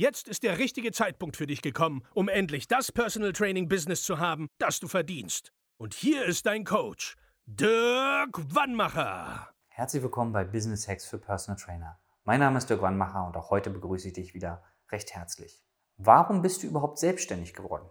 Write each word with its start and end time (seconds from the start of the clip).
Jetzt 0.00 0.28
ist 0.28 0.44
der 0.44 0.58
richtige 0.58 0.92
Zeitpunkt 0.92 1.36
für 1.36 1.48
dich 1.48 1.60
gekommen, 1.60 2.04
um 2.14 2.28
endlich 2.28 2.68
das 2.68 2.92
Personal 2.92 3.32
Training 3.32 3.68
Business 3.68 4.04
zu 4.04 4.20
haben, 4.20 4.46
das 4.58 4.78
du 4.78 4.86
verdienst. 4.86 5.50
Und 5.76 5.92
hier 5.92 6.24
ist 6.24 6.46
dein 6.46 6.62
Coach, 6.62 7.16
Dirk 7.46 8.38
Wannmacher. 8.54 9.48
Herzlich 9.66 10.00
willkommen 10.00 10.32
bei 10.32 10.44
Business 10.44 10.86
Hacks 10.86 11.04
für 11.04 11.18
Personal 11.18 11.60
Trainer. 11.60 11.98
Mein 12.22 12.38
Name 12.38 12.58
ist 12.58 12.70
Dirk 12.70 12.80
Wannmacher 12.80 13.26
und 13.26 13.36
auch 13.36 13.50
heute 13.50 13.70
begrüße 13.70 14.06
ich 14.06 14.14
dich 14.14 14.34
wieder 14.34 14.62
recht 14.92 15.16
herzlich. 15.16 15.64
Warum 15.96 16.42
bist 16.42 16.62
du 16.62 16.68
überhaupt 16.68 17.00
selbstständig 17.00 17.52
geworden? 17.52 17.88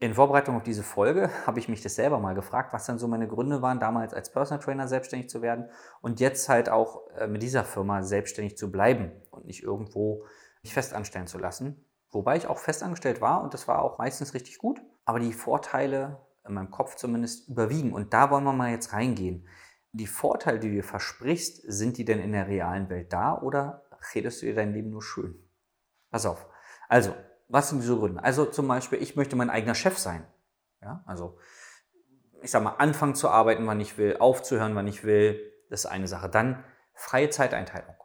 In 0.00 0.12
Vorbereitung 0.12 0.54
auf 0.54 0.64
diese 0.64 0.82
Folge 0.82 1.30
habe 1.46 1.60
ich 1.60 1.68
mich 1.70 1.80
das 1.80 1.94
selber 1.94 2.20
mal 2.20 2.34
gefragt, 2.34 2.74
was 2.74 2.84
dann 2.84 2.98
so 2.98 3.08
meine 3.08 3.26
Gründe 3.26 3.62
waren, 3.62 3.80
damals 3.80 4.12
als 4.12 4.30
Personal 4.30 4.62
Trainer 4.62 4.86
selbstständig 4.86 5.30
zu 5.30 5.40
werden 5.40 5.70
und 6.02 6.20
jetzt 6.20 6.50
halt 6.50 6.68
auch 6.68 7.08
äh, 7.16 7.26
mit 7.26 7.42
dieser 7.42 7.64
Firma 7.64 8.02
selbstständig 8.02 8.58
zu 8.58 8.70
bleiben 8.70 9.12
und 9.30 9.46
nicht 9.46 9.62
irgendwo 9.62 10.26
mich 10.68 10.74
festanstellen 10.74 11.26
zu 11.26 11.38
lassen. 11.38 11.84
Wobei 12.10 12.36
ich 12.36 12.46
auch 12.46 12.58
festangestellt 12.58 13.20
war 13.20 13.42
und 13.42 13.54
das 13.54 13.68
war 13.68 13.82
auch 13.82 13.98
meistens 13.98 14.34
richtig 14.34 14.58
gut. 14.58 14.80
Aber 15.04 15.18
die 15.18 15.32
Vorteile 15.32 16.20
in 16.46 16.54
meinem 16.54 16.70
Kopf 16.70 16.96
zumindest 16.96 17.48
überwiegen. 17.48 17.92
Und 17.92 18.12
da 18.12 18.30
wollen 18.30 18.44
wir 18.44 18.52
mal 18.52 18.70
jetzt 18.70 18.92
reingehen. 18.92 19.46
Die 19.92 20.06
Vorteile, 20.06 20.58
die 20.58 20.68
du 20.68 20.74
dir 20.74 20.84
versprichst, 20.84 21.62
sind 21.66 21.96
die 21.96 22.04
denn 22.04 22.20
in 22.20 22.32
der 22.32 22.46
realen 22.46 22.88
Welt 22.90 23.12
da 23.12 23.38
oder 23.38 23.82
redest 24.14 24.42
du 24.42 24.46
dir 24.46 24.54
dein 24.54 24.72
Leben 24.72 24.90
nur 24.90 25.02
schön? 25.02 25.34
Pass 26.10 26.26
auf. 26.26 26.46
Also, 26.88 27.14
was 27.48 27.70
sind 27.70 27.80
diese 27.80 27.96
Gründe? 27.96 28.22
Also 28.22 28.44
zum 28.44 28.68
Beispiel, 28.68 29.02
ich 29.02 29.16
möchte 29.16 29.36
mein 29.36 29.50
eigener 29.50 29.74
Chef 29.74 29.98
sein. 29.98 30.26
Ja, 30.82 31.02
also 31.06 31.38
ich 32.42 32.50
sag 32.50 32.62
mal, 32.62 32.76
anfangen 32.76 33.14
zu 33.14 33.28
arbeiten, 33.28 33.66
wann 33.66 33.80
ich 33.80 33.98
will, 33.98 34.16
aufzuhören, 34.18 34.74
wann 34.74 34.86
ich 34.86 35.04
will, 35.04 35.40
das 35.70 35.84
ist 35.84 35.90
eine 35.90 36.06
Sache. 36.06 36.28
Dann 36.28 36.62
freie 36.94 37.30
Zeiteinteilung. 37.30 37.96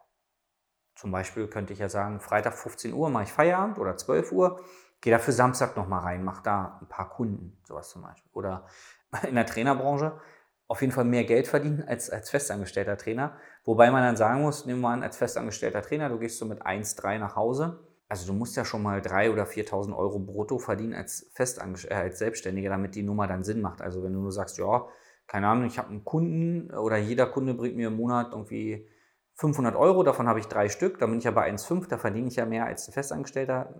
Zum 0.94 1.10
Beispiel 1.10 1.48
könnte 1.48 1.72
ich 1.72 1.78
ja 1.78 1.88
sagen, 1.88 2.20
Freitag 2.20 2.54
15 2.54 2.92
Uhr 2.92 3.10
mache 3.10 3.24
ich 3.24 3.32
Feierabend 3.32 3.78
oder 3.78 3.96
12 3.96 4.32
Uhr, 4.32 4.60
gehe 5.00 5.12
dafür 5.12 5.34
Samstag 5.34 5.76
nochmal 5.76 6.00
rein, 6.00 6.24
mache 6.24 6.42
da 6.42 6.78
ein 6.80 6.88
paar 6.88 7.10
Kunden, 7.10 7.58
sowas 7.64 7.90
zum 7.90 8.02
Beispiel. 8.02 8.30
Oder 8.32 8.66
in 9.28 9.34
der 9.34 9.46
Trainerbranche 9.46 10.20
auf 10.66 10.80
jeden 10.80 10.92
Fall 10.92 11.04
mehr 11.04 11.24
Geld 11.24 11.46
verdienen 11.46 11.84
als 11.86 12.10
als 12.10 12.30
festangestellter 12.30 12.96
Trainer. 12.96 13.36
Wobei 13.64 13.90
man 13.90 14.02
dann 14.02 14.16
sagen 14.16 14.42
muss, 14.42 14.66
nehmen 14.66 14.80
wir 14.80 14.88
an, 14.88 15.02
als 15.02 15.16
festangestellter 15.16 15.82
Trainer, 15.82 16.08
du 16.08 16.18
gehst 16.18 16.38
so 16.38 16.46
mit 16.46 16.64
1,3 16.64 17.18
nach 17.18 17.36
Hause 17.36 17.80
also 18.08 18.26
du 18.26 18.38
musst 18.38 18.56
ja 18.56 18.64
schon 18.64 18.82
mal 18.82 19.00
3.000 19.00 19.32
oder 19.32 19.44
4.000 19.44 19.96
Euro 19.96 20.18
brutto 20.18 20.58
verdienen 20.58 20.94
als, 20.94 21.30
Festange 21.34 21.78
äh, 21.88 21.94
als 21.94 22.18
Selbstständiger, 22.18 22.70
damit 22.70 22.94
die 22.94 23.02
Nummer 23.02 23.26
dann 23.26 23.44
Sinn 23.44 23.60
macht. 23.60 23.80
Also 23.80 24.02
wenn 24.02 24.12
du 24.12 24.20
nur 24.20 24.32
sagst, 24.32 24.58
ja, 24.58 24.86
keine 25.26 25.48
Ahnung, 25.48 25.64
ich 25.66 25.78
habe 25.78 25.88
einen 25.88 26.04
Kunden 26.04 26.70
oder 26.70 26.96
jeder 26.96 27.26
Kunde 27.26 27.54
bringt 27.54 27.76
mir 27.76 27.88
im 27.88 27.96
Monat 27.96 28.28
irgendwie 28.32 28.86
500 29.34 29.74
Euro, 29.76 30.02
davon 30.02 30.28
habe 30.28 30.38
ich 30.38 30.46
drei 30.46 30.68
Stück, 30.68 30.98
dann 30.98 31.10
bin 31.10 31.18
ich 31.18 31.24
ja 31.24 31.30
bei 31.30 31.50
1,5, 31.50 31.88
da 31.88 31.98
verdiene 31.98 32.28
ich 32.28 32.36
ja 32.36 32.46
mehr 32.46 32.66
als 32.66 32.88
ein 32.88 32.92
Festangestellter. 32.92 33.74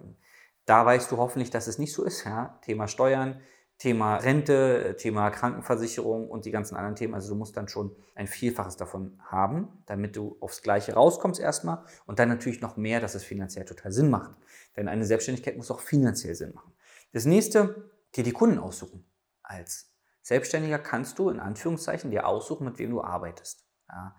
Da 0.67 0.85
weißt 0.85 1.11
du 1.11 1.17
hoffentlich, 1.19 1.51
dass 1.51 1.67
es 1.67 1.79
nicht 1.79 1.93
so 1.93 2.05
ist. 2.05 2.25
Ja? 2.25 2.59
Thema 2.63 2.89
Steuern, 2.89 3.41
Thema 3.79 4.17
Rente, 4.17 4.97
Thema 4.99 5.31
Krankenversicherung 5.31 6.29
und 6.29 6.45
die 6.45 6.51
ganzen 6.51 6.77
anderen 6.77 6.97
Themen. 6.97 7.15
Also 7.15 7.31
du 7.31 7.39
musst 7.39 7.57
dann 7.57 7.69
schon 7.69 7.95
ein 8.15 8.27
Vielfaches 8.27 8.77
davon 8.77 9.21
haben, 9.27 9.83
damit 9.87 10.17
du 10.17 10.37
aufs 10.41 10.63
Gleiche 10.63 10.95
rauskommst 10.95 11.41
erstmal 11.41 11.85
und 12.07 12.19
dann 12.19 12.29
natürlich 12.29 12.61
noch 12.61 12.77
mehr, 12.77 13.01
dass 13.01 13.15
es 13.15 13.25
finanziell 13.25 13.65
total 13.65 13.93
Sinn 13.93 14.11
macht. 14.11 14.33
Denn 14.77 14.89
eine 14.89 15.05
Selbstständigkeit 15.05 15.57
muss 15.57 15.71
auch 15.71 15.81
finanziell 15.81 16.35
Sinn 16.35 16.55
machen. 16.55 16.73
Das 17.13 17.27
nächste, 17.27 17.91
dir 18.15 18.25
die 18.25 18.33
Kunden 18.33 18.59
aussuchen. 18.59 19.05
Als 19.43 19.93
Selbstständiger 20.23 20.79
kannst 20.79 21.19
du 21.19 21.29
in 21.29 21.41
Anführungszeichen 21.41 22.11
dir 22.11 22.27
aussuchen, 22.27 22.65
mit 22.65 22.79
wem 22.79 22.91
du 22.91 23.03
arbeitest. 23.03 23.67
Ja. 23.89 24.17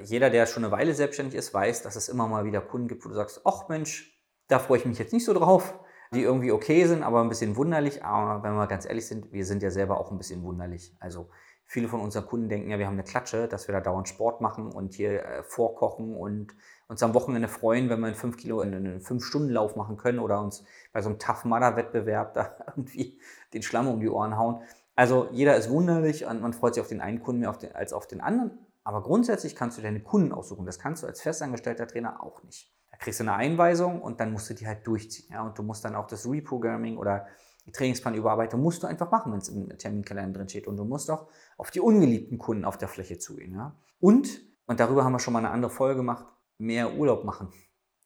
Jeder, 0.00 0.30
der 0.30 0.46
schon 0.46 0.64
eine 0.64 0.72
Weile 0.72 0.94
selbstständig 0.94 1.34
ist, 1.34 1.52
weiß, 1.52 1.82
dass 1.82 1.96
es 1.96 2.08
immer 2.08 2.26
mal 2.26 2.44
wieder 2.44 2.60
Kunden 2.60 2.88
gibt, 2.88 3.04
wo 3.04 3.08
du 3.08 3.14
sagst, 3.14 3.42
ach 3.44 3.68
Mensch, 3.68 4.18
da 4.48 4.58
freue 4.58 4.78
ich 4.78 4.86
mich 4.86 4.98
jetzt 4.98 5.12
nicht 5.12 5.24
so 5.24 5.34
drauf 5.34 5.74
die 6.12 6.22
irgendwie 6.22 6.52
okay 6.52 6.84
sind, 6.86 7.02
aber 7.02 7.22
ein 7.22 7.28
bisschen 7.28 7.56
wunderlich. 7.56 8.04
Aber 8.04 8.42
wenn 8.42 8.54
wir 8.54 8.66
ganz 8.66 8.84
ehrlich 8.86 9.06
sind, 9.06 9.32
wir 9.32 9.46
sind 9.46 9.62
ja 9.62 9.70
selber 9.70 9.98
auch 9.98 10.10
ein 10.10 10.18
bisschen 10.18 10.42
wunderlich. 10.42 10.94
Also 11.00 11.30
viele 11.64 11.88
von 11.88 12.00
unseren 12.00 12.26
Kunden 12.26 12.48
denken 12.48 12.70
ja, 12.70 12.78
wir 12.78 12.86
haben 12.86 12.94
eine 12.94 13.04
Klatsche, 13.04 13.48
dass 13.48 13.66
wir 13.66 13.72
da 13.72 13.80
dauernd 13.80 14.08
Sport 14.08 14.40
machen 14.42 14.70
und 14.70 14.94
hier 14.94 15.24
äh, 15.24 15.42
vorkochen 15.42 16.14
und 16.14 16.54
uns 16.88 17.02
am 17.02 17.14
Wochenende 17.14 17.48
freuen, 17.48 17.88
wenn 17.88 18.00
wir 18.00 18.08
einen 18.08 18.14
5 18.14 18.36
Kilo 18.36 18.60
in 18.60 18.74
einen 18.74 19.00
5-Stunden-Lauf 19.00 19.76
machen 19.76 19.96
können 19.96 20.18
oder 20.18 20.40
uns 20.40 20.64
bei 20.92 21.00
so 21.00 21.08
einem 21.08 21.18
Tough 21.18 21.44
Mudder-Wettbewerb 21.44 22.34
da 22.34 22.56
irgendwie 22.66 23.18
den 23.54 23.62
Schlamm 23.62 23.88
um 23.88 24.00
die 24.00 24.10
Ohren 24.10 24.36
hauen. 24.36 24.62
Also 24.94 25.28
jeder 25.32 25.56
ist 25.56 25.70
wunderlich 25.70 26.26
und 26.26 26.42
man 26.42 26.52
freut 26.52 26.74
sich 26.74 26.82
auf 26.82 26.88
den 26.88 27.00
einen 27.00 27.22
Kunden 27.22 27.40
mehr 27.40 27.56
als 27.74 27.94
auf 27.94 28.06
den 28.06 28.20
anderen. 28.20 28.58
Aber 28.84 29.02
grundsätzlich 29.02 29.54
kannst 29.54 29.78
du 29.78 29.82
deine 29.82 30.02
Kunden 30.02 30.32
aussuchen. 30.32 30.66
Das 30.66 30.78
kannst 30.78 31.02
du 31.02 31.06
als 31.06 31.22
festangestellter 31.22 31.86
Trainer 31.86 32.22
auch 32.22 32.42
nicht 32.42 32.72
kriegst 33.02 33.20
du 33.20 33.24
eine 33.24 33.34
Einweisung 33.34 34.00
und 34.00 34.20
dann 34.20 34.32
musst 34.32 34.48
du 34.48 34.54
die 34.54 34.66
halt 34.66 34.86
durchziehen. 34.86 35.28
Ja? 35.32 35.42
Und 35.42 35.58
du 35.58 35.62
musst 35.62 35.84
dann 35.84 35.94
auch 35.94 36.06
das 36.06 36.26
Reprogramming 36.26 36.96
oder 36.96 37.26
die 37.66 37.72
Trainingsplanüberarbeitung 37.72 38.60
musst 38.60 38.82
du 38.82 38.86
einfach 38.86 39.10
machen, 39.10 39.32
wenn 39.32 39.38
es 39.38 39.48
im 39.48 39.68
Terminkalender 39.76 40.38
drin 40.38 40.48
steht. 40.48 40.66
Und 40.66 40.76
du 40.76 40.84
musst 40.84 41.10
auch 41.10 41.28
auf 41.58 41.70
die 41.70 41.80
ungeliebten 41.80 42.38
Kunden 42.38 42.64
auf 42.64 42.78
der 42.78 42.88
Fläche 42.88 43.18
zugehen. 43.18 43.54
Ja? 43.54 43.76
Und, 44.00 44.40
und 44.66 44.80
darüber 44.80 45.04
haben 45.04 45.12
wir 45.12 45.18
schon 45.18 45.32
mal 45.32 45.40
eine 45.40 45.50
andere 45.50 45.70
Folge 45.70 45.96
gemacht, 45.96 46.26
mehr 46.58 46.94
Urlaub 46.94 47.24
machen 47.24 47.52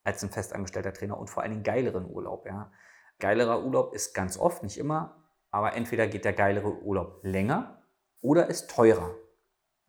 als 0.03 0.23
ein 0.23 0.31
festangestellter 0.31 0.93
Trainer 0.93 1.19
und 1.19 1.31
vor 1.31 1.43
allem 1.43 1.63
geileren 1.63 2.07
Urlaub. 2.07 2.47
Ja? 2.47 2.71
Geilerer 3.19 3.65
Urlaub 3.65 3.95
ist 3.95 4.15
ganz 4.15 4.39
oft, 4.39 4.63
nicht 4.63 4.79
immer, 4.79 5.25
aber 5.51 5.75
entweder 5.75 6.07
geht 6.07 6.25
der 6.25 6.33
geilere 6.33 6.83
Urlaub 6.83 7.21
länger 7.23 7.83
oder 8.21 8.49
ist 8.49 8.71
teurer. 8.71 9.15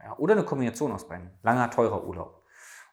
Ja? 0.07 0.17
Oder 0.17 0.33
eine 0.33 0.43
Kombination 0.43 0.91
aus 0.91 1.07
beiden. 1.07 1.31
Langer, 1.43 1.69
teurer 1.69 2.05
Urlaub. 2.05 2.43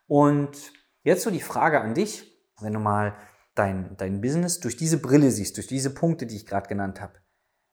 Und 0.07 0.71
Jetzt 1.05 1.21
so 1.21 1.29
die 1.29 1.39
Frage 1.39 1.79
an 1.79 1.93
dich, 1.93 2.35
wenn 2.59 2.73
du 2.73 2.79
mal 2.79 3.15
dein, 3.53 3.95
dein 3.95 4.21
Business 4.21 4.59
durch 4.59 4.75
diese 4.75 4.97
Brille 4.97 5.29
siehst, 5.29 5.55
durch 5.55 5.67
diese 5.67 5.93
Punkte, 5.93 6.25
die 6.25 6.35
ich 6.35 6.47
gerade 6.47 6.67
genannt 6.67 6.99
habe. 6.99 7.13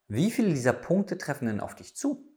Wie 0.07 0.31
viele 0.31 0.51
dieser 0.51 0.75
Punkte 0.75 1.17
treffen 1.17 1.47
denn 1.47 1.61
auf 1.61 1.75
dich 1.75 1.97
zu? 1.97 2.31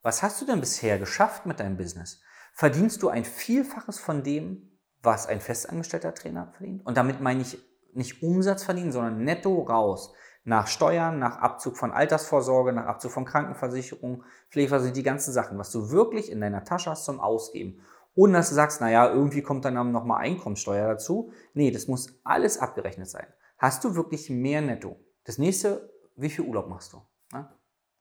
Was 0.00 0.22
hast 0.22 0.40
du 0.40 0.46
denn 0.46 0.60
bisher 0.60 0.98
geschafft 0.98 1.44
mit 1.44 1.60
deinem 1.60 1.76
Business? 1.76 2.22
Verdienst 2.54 3.02
du 3.02 3.10
ein 3.10 3.26
Vielfaches 3.26 3.98
von 3.98 4.22
dem, 4.22 4.80
was 5.02 5.26
ein 5.26 5.42
festangestellter 5.42 6.14
Trainer 6.14 6.50
verdient? 6.56 6.86
Und 6.86 6.96
damit 6.96 7.20
meine 7.20 7.42
ich 7.42 7.58
nicht 7.92 8.22
Umsatz 8.22 8.64
verdienen, 8.64 8.92
sondern 8.92 9.22
netto 9.22 9.60
raus. 9.64 10.14
Nach 10.44 10.66
Steuern, 10.66 11.18
nach 11.18 11.38
Abzug 11.38 11.76
von 11.76 11.92
Altersvorsorge, 11.92 12.72
nach 12.72 12.86
Abzug 12.86 13.12
von 13.12 13.24
Krankenversicherung, 13.24 14.24
Pflegeversicherung, 14.50 14.94
die 14.94 15.02
ganzen 15.02 15.32
Sachen, 15.32 15.58
was 15.58 15.70
du 15.70 15.90
wirklich 15.90 16.30
in 16.30 16.40
deiner 16.40 16.64
Tasche 16.64 16.90
hast 16.90 17.04
zum 17.04 17.20
Ausgeben 17.20 17.80
ohne 18.14 18.34
dass 18.34 18.48
du 18.48 18.54
sagst, 18.54 18.80
naja, 18.80 19.10
irgendwie 19.10 19.42
kommt 19.42 19.64
dann 19.64 19.92
nochmal 19.92 20.22
Einkommensteuer 20.22 20.88
dazu. 20.88 21.32
Nee, 21.54 21.70
das 21.70 21.86
muss 21.86 22.20
alles 22.24 22.58
abgerechnet 22.58 23.08
sein. 23.08 23.26
Hast 23.58 23.84
du 23.84 23.94
wirklich 23.94 24.30
mehr 24.30 24.60
netto? 24.60 24.98
Das 25.24 25.38
nächste, 25.38 25.92
wie 26.16 26.30
viel 26.30 26.44
Urlaub 26.44 26.68
machst 26.68 26.92
du? 26.92 27.02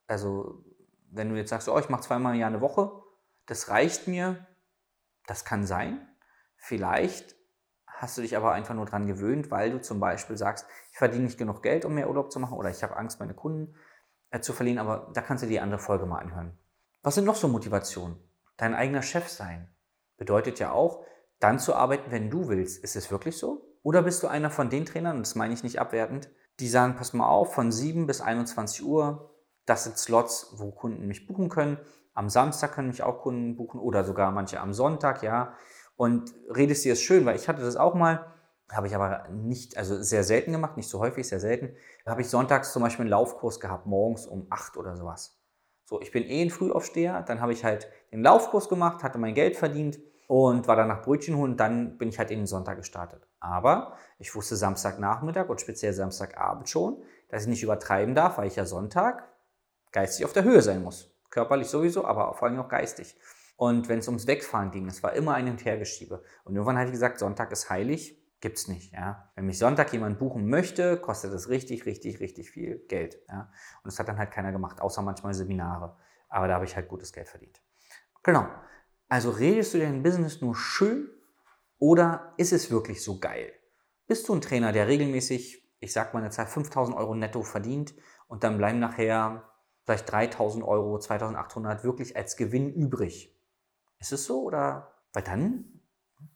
Also, 0.07 0.63
wenn 1.11 1.29
du 1.29 1.35
jetzt 1.35 1.49
sagst, 1.49 1.69
oh, 1.69 1.77
ich 1.77 1.89
mache 1.89 2.01
zweimal 2.01 2.33
im 2.33 2.39
Jahr 2.39 2.49
eine 2.49 2.61
Woche, 2.61 2.91
das 3.45 3.69
reicht 3.69 4.07
mir, 4.07 4.47
das 5.27 5.45
kann 5.45 5.65
sein. 5.65 6.07
Vielleicht 6.55 7.35
hast 8.01 8.17
du 8.17 8.21
dich 8.21 8.35
aber 8.35 8.51
einfach 8.51 8.75
nur 8.75 8.85
daran 8.85 9.07
gewöhnt, 9.07 9.51
weil 9.51 9.71
du 9.71 9.81
zum 9.81 9.99
Beispiel 9.99 10.37
sagst, 10.37 10.65
ich 10.91 10.97
verdiene 10.97 11.25
nicht 11.25 11.37
genug 11.37 11.61
Geld, 11.61 11.85
um 11.85 11.93
mehr 11.93 12.09
Urlaub 12.09 12.31
zu 12.31 12.39
machen 12.39 12.57
oder 12.57 12.69
ich 12.69 12.83
habe 12.83 12.97
Angst, 12.97 13.19
meine 13.19 13.33
Kunden 13.33 13.75
äh, 14.31 14.39
zu 14.39 14.53
verlieren, 14.53 14.79
aber 14.79 15.11
da 15.13 15.21
kannst 15.21 15.43
du 15.43 15.47
die 15.47 15.59
andere 15.59 15.79
Folge 15.79 16.05
mal 16.05 16.19
anhören. 16.19 16.57
Was 17.01 17.15
sind 17.15 17.25
noch 17.25 17.35
so 17.35 17.47
Motivationen? 17.47 18.17
Dein 18.57 18.73
eigener 18.73 19.01
Chef 19.01 19.29
sein, 19.29 19.69
Bedeutet 20.19 20.59
ja 20.59 20.73
auch, 20.73 21.05
dann 21.39 21.59
zu 21.59 21.73
arbeiten, 21.73 22.11
wenn 22.11 22.29
du 22.29 22.49
willst. 22.49 22.83
Ist 22.83 22.97
es 22.97 23.09
wirklich 23.09 23.37
so? 23.37 23.65
Oder 23.83 24.01
bist 24.03 24.21
du 24.21 24.27
einer 24.27 24.49
von 24.49 24.69
den 24.69 24.85
Trainern, 24.85 25.15
und 25.15 25.25
das 25.25 25.35
meine 25.35 25.53
ich 25.53 25.63
nicht 25.63 25.79
abwertend, 25.79 26.29
die 26.59 26.67
sagen, 26.67 26.97
pass 26.97 27.13
mal 27.13 27.29
auf, 27.29 27.53
von 27.53 27.71
7 27.71 28.05
bis 28.05 28.19
21 28.19 28.83
Uhr, 28.83 29.33
das 29.65 29.85
sind 29.85 29.97
Slots, 29.97 30.53
wo 30.57 30.71
Kunden 30.71 31.07
mich 31.07 31.25
buchen 31.25 31.47
können. 31.47 31.77
Am 32.13 32.29
Samstag 32.29 32.73
können 32.73 32.89
mich 32.89 33.01
auch 33.01 33.21
Kunden 33.21 33.55
buchen 33.55 33.79
oder 33.79 34.03
sogar 34.03 34.31
manche 34.31 34.59
am 34.59 34.73
Sonntag, 34.73 35.23
ja. 35.23 35.53
Und 35.99 36.33
redest 36.55 36.85
dir 36.85 36.93
es 36.93 37.01
schön, 37.01 37.25
weil 37.25 37.35
ich 37.35 37.49
hatte 37.49 37.61
das 37.61 37.75
auch 37.75 37.93
mal, 37.93 38.25
habe 38.71 38.87
ich 38.87 38.95
aber 38.95 39.27
nicht, 39.27 39.75
also 39.75 40.01
sehr 40.01 40.23
selten 40.23 40.53
gemacht, 40.53 40.77
nicht 40.77 40.87
so 40.87 41.01
häufig, 41.01 41.27
sehr 41.27 41.41
selten. 41.41 41.75
Da 42.05 42.11
habe 42.11 42.21
ich 42.21 42.29
sonntags 42.29 42.71
zum 42.71 42.83
Beispiel 42.83 43.03
einen 43.03 43.09
Laufkurs 43.09 43.59
gehabt, 43.59 43.85
morgens 43.85 44.25
um 44.25 44.47
8 44.49 44.77
oder 44.77 44.95
sowas. 44.95 45.37
So, 45.83 45.99
ich 45.99 46.13
bin 46.13 46.23
eh 46.23 46.41
ein 46.41 46.51
Frühaufsteher, 46.51 47.21
dann 47.23 47.41
habe 47.41 47.51
ich 47.51 47.65
halt 47.65 47.89
den 48.13 48.23
Laufkurs 48.23 48.69
gemacht, 48.69 49.03
hatte 49.03 49.17
mein 49.17 49.33
Geld 49.33 49.57
verdient 49.57 49.99
und 50.29 50.69
war 50.69 50.77
danach 50.77 51.01
Brötchen 51.01 51.35
holen. 51.35 51.57
Dann 51.57 51.97
bin 51.97 52.07
ich 52.07 52.17
halt 52.17 52.31
in 52.31 52.39
den 52.39 52.47
Sonntag 52.47 52.77
gestartet. 52.77 53.27
Aber 53.41 53.97
ich 54.19 54.33
wusste 54.33 54.55
Samstagnachmittag 54.55 55.49
und 55.49 55.59
speziell 55.59 55.91
Samstagabend 55.91 56.69
schon, 56.69 57.03
dass 57.27 57.41
ich 57.41 57.49
nicht 57.49 57.63
übertreiben 57.63 58.15
darf, 58.15 58.37
weil 58.37 58.47
ich 58.47 58.55
ja 58.55 58.63
Sonntag 58.63 59.27
geistig 59.91 60.23
auf 60.23 60.31
der 60.31 60.45
Höhe 60.45 60.61
sein 60.61 60.81
muss. 60.81 61.13
Körperlich 61.29 61.67
sowieso, 61.67 62.05
aber 62.05 62.33
vor 62.35 62.47
allem 62.47 62.59
auch 62.61 62.69
geistig. 62.69 63.17
Und 63.59 63.89
wenn 63.89 63.99
es 63.99 64.07
ums 64.07 64.25
Wegfahren 64.25 64.71
ging, 64.71 64.87
es 64.87 65.03
war 65.03 65.11
immer 65.11 65.33
ein 65.33 65.45
und. 65.45 66.23
Und 66.45 66.55
irgendwann 66.55 66.77
habe 66.77 66.85
ich 66.85 66.93
gesagt, 66.93 67.19
Sonntag 67.19 67.51
ist 67.51 67.69
heilig, 67.69 68.17
gibt's 68.39 68.69
nicht. 68.69 68.93
Ja? 68.93 69.33
Wenn 69.35 69.47
mich 69.47 69.57
Sonntag 69.59 69.91
jemand 69.91 70.17
buchen 70.17 70.47
möchte, 70.47 70.95
kostet 70.95 71.33
es 71.33 71.49
richtig, 71.49 71.85
richtig, 71.85 72.21
richtig 72.21 72.51
viel 72.51 72.79
Geld. 72.87 73.19
Ja? 73.27 73.51
Und 73.83 73.87
das 73.87 73.99
hat 73.99 74.07
dann 74.07 74.17
halt 74.17 74.31
keiner 74.31 74.53
gemacht, 74.53 74.79
außer 74.79 75.01
manchmal 75.01 75.33
Seminare. 75.33 75.97
Aber 76.29 76.47
da 76.47 76.53
habe 76.53 76.63
ich 76.63 76.77
halt 76.77 76.87
gutes 76.87 77.11
Geld 77.11 77.27
verdient. 77.27 77.61
Genau. 78.23 78.47
Also 79.09 79.29
redest 79.29 79.73
du 79.73 79.79
dein 79.79 80.03
Business 80.03 80.39
nur 80.39 80.55
schön 80.55 81.09
oder 81.79 82.33
ist 82.37 82.53
es 82.53 82.71
wirklich 82.71 83.03
so 83.03 83.19
geil? 83.19 83.51
Bist 84.07 84.29
du 84.29 84.35
ein 84.35 84.41
Trainer, 84.41 84.71
der 84.71 84.87
regelmäßig, 84.87 85.69
ich 85.81 85.91
sag 85.91 86.13
mal 86.13 86.21
eine 86.21 86.29
Zahl, 86.29 86.47
5000 86.47 86.95
Euro 86.95 87.13
netto 87.13 87.43
verdient 87.43 87.93
und 88.29 88.45
dann 88.45 88.57
bleiben 88.57 88.79
nachher 88.79 89.51
vielleicht 89.83 90.09
3000 90.09 90.63
Euro, 90.63 90.97
2800 90.97 91.83
wirklich 91.83 92.15
als 92.15 92.37
Gewinn 92.37 92.73
übrig? 92.73 93.35
Ist 93.99 94.11
es 94.11 94.25
so 94.25 94.43
oder? 94.43 94.93
Weil 95.13 95.23
dann 95.23 95.81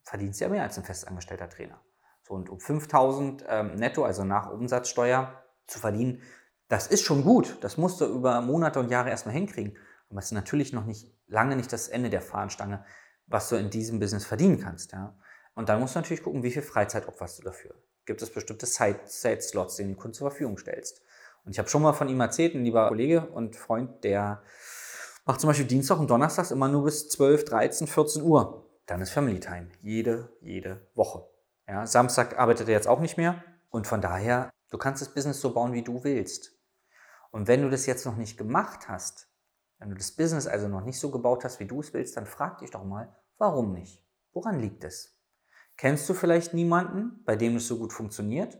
verdienst 0.03 0.39
du 0.39 0.45
ja 0.45 0.49
mehr 0.49 0.63
als 0.63 0.77
ein 0.77 0.83
festangestellter 0.83 1.49
Trainer. 1.49 1.79
So, 2.23 2.33
und 2.33 2.49
um 2.49 2.59
5000 2.59 3.45
ähm, 3.47 3.75
netto, 3.75 4.03
also 4.03 4.23
nach 4.23 4.49
Umsatzsteuer, 4.49 5.43
zu 5.67 5.79
verdienen, 5.79 6.21
das 6.67 6.87
ist 6.87 7.03
schon 7.03 7.23
gut. 7.23 7.57
Das 7.61 7.77
musst 7.77 8.01
du 8.01 8.05
über 8.05 8.41
Monate 8.41 8.79
und 8.79 8.89
Jahre 8.89 9.09
erstmal 9.09 9.35
hinkriegen. 9.35 9.77
Aber 10.09 10.19
es 10.19 10.25
ist 10.25 10.31
natürlich 10.31 10.73
noch 10.73 10.85
nicht, 10.85 11.11
lange 11.27 11.55
nicht 11.55 11.71
das 11.71 11.87
Ende 11.87 12.09
der 12.09 12.21
Fahnenstange, 12.21 12.85
was 13.27 13.49
du 13.49 13.55
in 13.55 13.69
diesem 13.69 13.99
Business 13.99 14.25
verdienen 14.25 14.59
kannst. 14.59 14.91
Ja? 14.91 15.17
Und 15.55 15.69
dann 15.69 15.79
musst 15.79 15.95
du 15.95 15.99
natürlich 15.99 16.23
gucken, 16.23 16.43
wie 16.43 16.51
viel 16.51 16.61
Freizeit 16.61 17.07
opferst 17.07 17.39
du 17.39 17.43
dafür. 17.43 17.75
Gibt 18.05 18.21
es 18.21 18.31
bestimmte 18.31 18.65
Side-Slots, 18.65 19.77
den 19.77 19.89
du 19.89 19.95
Kunden 19.95 20.13
zur 20.13 20.29
Verfügung 20.29 20.57
stellst? 20.57 21.01
Und 21.45 21.51
ich 21.51 21.59
habe 21.59 21.69
schon 21.69 21.81
mal 21.81 21.93
von 21.93 22.09
ihm 22.09 22.19
erzählt, 22.19 22.55
ein 22.55 22.63
lieber 22.63 22.87
Kollege 22.87 23.25
und 23.27 23.55
Freund, 23.55 24.03
der 24.03 24.43
macht 25.25 25.41
zum 25.41 25.49
Beispiel 25.49 25.65
Dienstag 25.65 25.99
und 25.99 26.09
Donnerstags 26.09 26.51
immer 26.51 26.67
nur 26.67 26.85
bis 26.85 27.09
12, 27.09 27.45
13, 27.45 27.87
14 27.87 28.23
Uhr. 28.23 28.69
Dann 28.85 29.01
ist 29.01 29.11
Family 29.11 29.39
Time. 29.39 29.69
Jede, 29.81 30.29
jede 30.41 30.87
Woche. 30.95 31.25
Ja, 31.67 31.87
Samstag 31.87 32.37
arbeitet 32.37 32.67
er 32.67 32.73
jetzt 32.73 32.87
auch 32.87 32.99
nicht 32.99 33.17
mehr. 33.17 33.43
Und 33.69 33.87
von 33.87 34.01
daher, 34.01 34.49
du 34.69 34.77
kannst 34.77 35.01
das 35.01 35.13
Business 35.13 35.39
so 35.39 35.53
bauen, 35.53 35.73
wie 35.73 35.83
du 35.83 36.03
willst. 36.03 36.51
Und 37.31 37.47
wenn 37.47 37.61
du 37.61 37.69
das 37.69 37.85
jetzt 37.85 38.05
noch 38.05 38.17
nicht 38.17 38.37
gemacht 38.37 38.89
hast, 38.89 39.27
wenn 39.79 39.89
du 39.89 39.95
das 39.95 40.11
Business 40.11 40.45
also 40.47 40.67
noch 40.67 40.83
nicht 40.83 40.99
so 40.99 41.09
gebaut 41.09 41.43
hast, 41.43 41.59
wie 41.59 41.65
du 41.65 41.79
es 41.79 41.93
willst, 41.93 42.15
dann 42.15 42.25
frag 42.25 42.59
dich 42.59 42.71
doch 42.71 42.83
mal, 42.83 43.15
warum 43.37 43.73
nicht? 43.73 44.03
Woran 44.33 44.59
liegt 44.59 44.83
es? 44.83 45.17
Kennst 45.77 46.07
du 46.07 46.13
vielleicht 46.13 46.53
niemanden, 46.53 47.23
bei 47.25 47.35
dem 47.35 47.55
es 47.55 47.67
so 47.67 47.79
gut 47.79 47.93
funktioniert? 47.93 48.59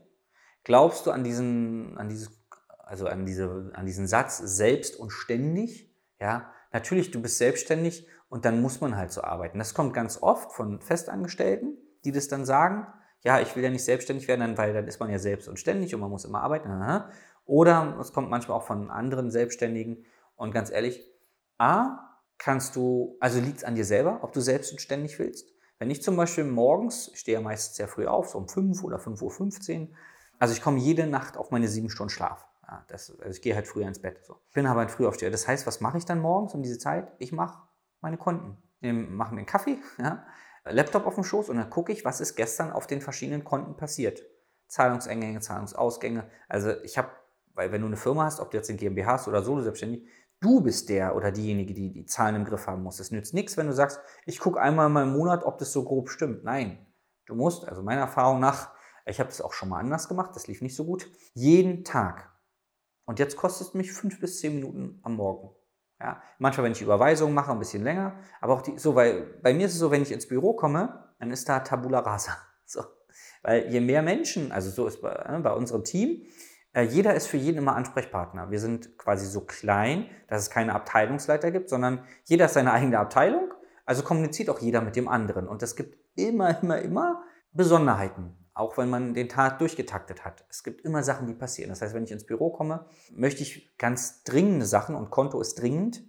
Glaubst 0.64 1.06
du 1.06 1.12
an 1.12 1.24
diesen, 1.24 1.98
an 1.98 2.10
dieses, 2.10 2.32
also 2.80 3.08
an 3.08 3.26
diese, 3.26 3.72
an 3.74 3.86
diesen 3.86 4.08
Satz 4.08 4.38
selbst 4.40 4.96
und 4.96 5.12
ständig? 5.12 5.93
Ja, 6.24 6.54
natürlich, 6.72 7.12
du 7.12 7.22
bist 7.22 7.38
selbstständig 7.38 8.08
und 8.30 8.46
dann 8.46 8.62
muss 8.62 8.80
man 8.80 8.96
halt 8.96 9.12
so 9.12 9.22
arbeiten. 9.22 9.60
Das 9.60 9.74
kommt 9.74 9.94
ganz 9.94 10.24
oft 10.24 10.54
von 10.54 10.80
Festangestellten, 10.80 11.78
die 12.06 12.14
das 12.14 12.30
dann 12.30 12.46
sagen. 12.46 12.88
Ja, 13.24 13.42
ich 13.42 13.54
will 13.58 13.64
ja 13.64 13.70
nicht 13.70 13.84
selbstständig 13.84 14.30
werden, 14.30 14.58
weil 14.58 14.74
dann 14.74 14.88
ist 14.88 15.02
man 15.02 15.10
ja 15.10 15.20
selbst 15.20 15.50
und 15.50 15.60
ständig 15.60 15.94
und 15.94 16.00
man 16.00 16.10
muss 16.10 16.24
immer 16.24 16.40
arbeiten. 16.40 16.72
Oder 17.44 17.98
es 18.00 18.14
kommt 18.14 18.30
manchmal 18.30 18.58
auch 18.58 18.64
von 18.64 18.90
anderen 18.90 19.32
Selbstständigen. 19.32 20.06
Und 20.38 20.54
ganz 20.54 20.72
ehrlich, 20.72 21.06
A, 21.58 22.00
kannst 22.38 22.78
du, 22.78 23.18
also 23.20 23.42
liegt 23.42 23.58
es 23.58 23.64
an 23.66 23.76
dir 23.76 23.84
selber, 23.84 24.20
ob 24.22 24.32
du 24.32 24.40
selbst 24.40 24.72
und 24.72 24.80
ständig 24.80 25.20
willst. 25.20 25.50
Wenn 25.78 25.92
ich 25.92 26.02
zum 26.02 26.16
Beispiel 26.16 26.46
morgens, 26.46 27.10
ich 27.14 27.20
stehe 27.20 27.38
ja 27.38 27.44
meistens 27.44 27.76
sehr 27.76 27.90
früh 27.90 28.08
auf, 28.08 28.30
so 28.30 28.38
um 28.38 28.48
5 28.48 28.82
oder 28.86 28.96
5.15 28.96 29.82
Uhr, 29.82 29.88
also 30.40 30.54
ich 30.54 30.62
komme 30.62 30.80
jede 30.80 31.06
Nacht 31.06 31.36
auf 31.36 31.52
meine 31.52 31.68
sieben 31.68 31.90
Stunden 31.90 32.12
Schlaf. 32.12 32.48
Ja, 32.66 32.86
das, 32.88 33.12
also 33.20 33.30
ich 33.30 33.42
gehe 33.42 33.56
halt 33.56 33.68
früher 33.68 33.88
ins 33.88 34.02
Bett. 34.02 34.24
So. 34.24 34.38
Ich 34.48 34.54
bin 34.54 34.66
aber 34.66 34.82
ein 34.82 34.90
Frühaufsteher. 34.90 35.32
Das 35.32 35.48
heißt, 35.48 35.68
was 35.68 35.82
mache 35.82 35.98
ich 35.98 36.06
dann 36.06 36.20
morgens 36.20 36.54
um 36.54 36.62
diese 36.62 36.80
Zeit? 36.80 37.12
Ich 37.20 37.32
mache 37.32 37.68
meine 38.02 38.18
Konten. 38.18 38.58
Ich 38.80 38.92
mache 38.92 39.34
mir 39.34 39.40
einen 39.40 39.48
Kaffee, 39.48 39.78
ja, 39.98 40.26
Laptop 40.66 41.06
auf 41.06 41.16
dem 41.16 41.24
Schoß 41.24 41.50
und 41.50 41.58
dann 41.58 41.70
gucke 41.70 41.92
ich, 41.92 42.06
was 42.06 42.22
ist 42.22 42.36
gestern 42.36 42.72
auf 42.72 42.88
den 42.88 43.02
verschiedenen 43.02 43.44
Konten 43.44 43.76
passiert. 43.76 44.24
Zahlungseingänge, 44.68 45.40
Zahlungsausgänge. 45.42 46.30
Also 46.48 46.72
ich 46.84 46.98
habe 46.98 47.10
weil 47.54 47.72
wenn 47.72 47.82
du 47.82 47.88
eine 47.88 47.98
Firma 47.98 48.26
hast, 48.26 48.40
ob 48.40 48.52
du 48.52 48.58
jetzt 48.58 48.70
in 48.70 48.78
GmbH 48.78 49.14
hast 49.14 49.28
oder 49.28 49.44
solo 49.44 49.62
selbstständig, 49.62 50.04
du 50.40 50.62
bist 50.62 50.90
der 50.90 51.16
oder 51.16 51.32
diejenige, 51.32 51.74
die 51.74 51.92
die 51.92 52.06
Zahlen 52.06 52.36
im 52.36 52.46
Griff 52.46 52.68
haben 52.68 52.84
muss. 52.84 53.00
Es 53.00 53.12
nützt 53.12 53.34
nichts, 53.34 53.58
wenn 53.58 53.68
du 53.68 53.74
sagst, 53.74 54.00
ich 54.26 54.40
gucke 54.40 54.60
einmal 54.60 54.90
mal 54.90 55.04
im 55.04 55.14
Monat, 55.14 55.44
ob 55.44 55.58
das 55.58 55.72
so 55.72 55.84
grob 55.84 56.10
stimmt. 56.10 56.44
Nein, 56.44 56.86
du 57.26 57.36
musst, 57.36 57.68
also 57.68 57.84
meiner 57.84 58.02
Erfahrung 58.02 58.40
nach, 58.40 58.72
ich 59.06 59.20
habe 59.20 59.30
das 59.30 59.42
auch 59.42 59.54
schon 59.54 59.70
mal 59.70 59.80
anders 59.80 60.08
gemacht, 60.08 60.32
das 60.36 60.48
lief 60.48 60.62
nicht 60.62 60.76
so 60.76 60.86
gut, 60.86 61.10
jeden 61.34 61.84
Tag. 61.84 62.33
Und 63.06 63.20
jetzt 63.20 63.36
kostet 63.36 63.68
es 63.68 63.74
mich 63.74 63.92
fünf 63.92 64.20
bis 64.20 64.40
zehn 64.40 64.56
Minuten 64.56 65.00
am 65.04 65.16
Morgen. 65.16 65.50
Ja, 66.00 66.22
manchmal, 66.38 66.66
wenn 66.66 66.72
ich 66.74 66.82
Überweisungen 66.82 67.34
mache, 67.34 67.52
ein 67.52 67.60
bisschen 67.60 67.84
länger, 67.84 68.20
aber 68.42 68.54
auch 68.54 68.62
die, 68.62 68.78
so, 68.78 68.96
weil 68.96 69.40
bei 69.42 69.54
mir 69.54 69.68
ist 69.68 69.74
es 69.74 69.80
so, 69.80 69.92
wenn 69.92 70.02
ich 70.02 70.12
ins 70.12 70.28
Büro 70.28 70.54
komme, 70.54 71.14
dann 71.20 71.32
ist 71.32 71.48
da 71.48 71.60
Tabula 71.60 72.00
Rasa. 72.00 72.38
So. 72.66 72.82
Weil 73.44 73.68
je 73.72 73.82
mehr 73.82 74.02
Menschen, 74.02 74.52
also 74.52 74.70
so 74.70 74.88
ist 74.88 75.02
bei, 75.02 75.12
äh, 75.12 75.40
bei 75.40 75.52
unserem 75.52 75.84
Team, 75.84 76.26
äh, 76.74 76.84
jeder 76.84 77.14
ist 77.14 77.28
für 77.28 77.38
jeden 77.38 77.60
immer 77.60 77.76
Ansprechpartner. 77.76 78.50
Wir 78.50 78.60
sind 78.60 78.98
quasi 78.98 79.28
so 79.28 79.42
klein, 79.42 80.10
dass 80.28 80.44
es 80.44 80.50
keine 80.50 80.74
Abteilungsleiter 80.74 81.52
gibt, 81.52 81.70
sondern 81.70 82.04
jeder 82.24 82.46
ist 82.46 82.54
seine 82.54 82.72
eigene 82.72 82.98
Abteilung. 83.00 83.54
Also 83.86 84.02
kommuniziert 84.04 84.50
auch 84.50 84.60
jeder 84.60 84.82
mit 84.82 84.96
dem 84.96 85.08
anderen. 85.08 85.48
Und 85.48 85.62
es 85.62 85.76
gibt 85.76 85.98
immer, 86.16 86.62
immer, 86.64 86.80
immer 86.80 87.24
Besonderheiten, 87.52 88.36
auch 88.54 88.78
wenn 88.78 88.90
man 88.90 89.14
den 89.14 89.30
Tag 89.30 89.60
durchgetaktet 89.60 90.24
hat. 90.24 90.46
Es 90.50 90.64
gibt 90.64 90.82
immer 90.82 91.04
Sachen, 91.04 91.28
die 91.28 91.34
passieren. 91.34 91.70
Das 91.70 91.82
heißt, 91.82 91.94
wenn 91.94 92.04
ich 92.04 92.12
ins 92.12 92.26
Büro 92.26 92.52
komme, 92.52 92.86
möchte 93.12 93.42
ich 93.42 93.78
ganz 93.78 94.24
dringende 94.24 94.66
Sachen, 94.66 94.96
und 94.96 95.10
Konto 95.10 95.42
ist 95.42 95.60
dringend, 95.60 96.04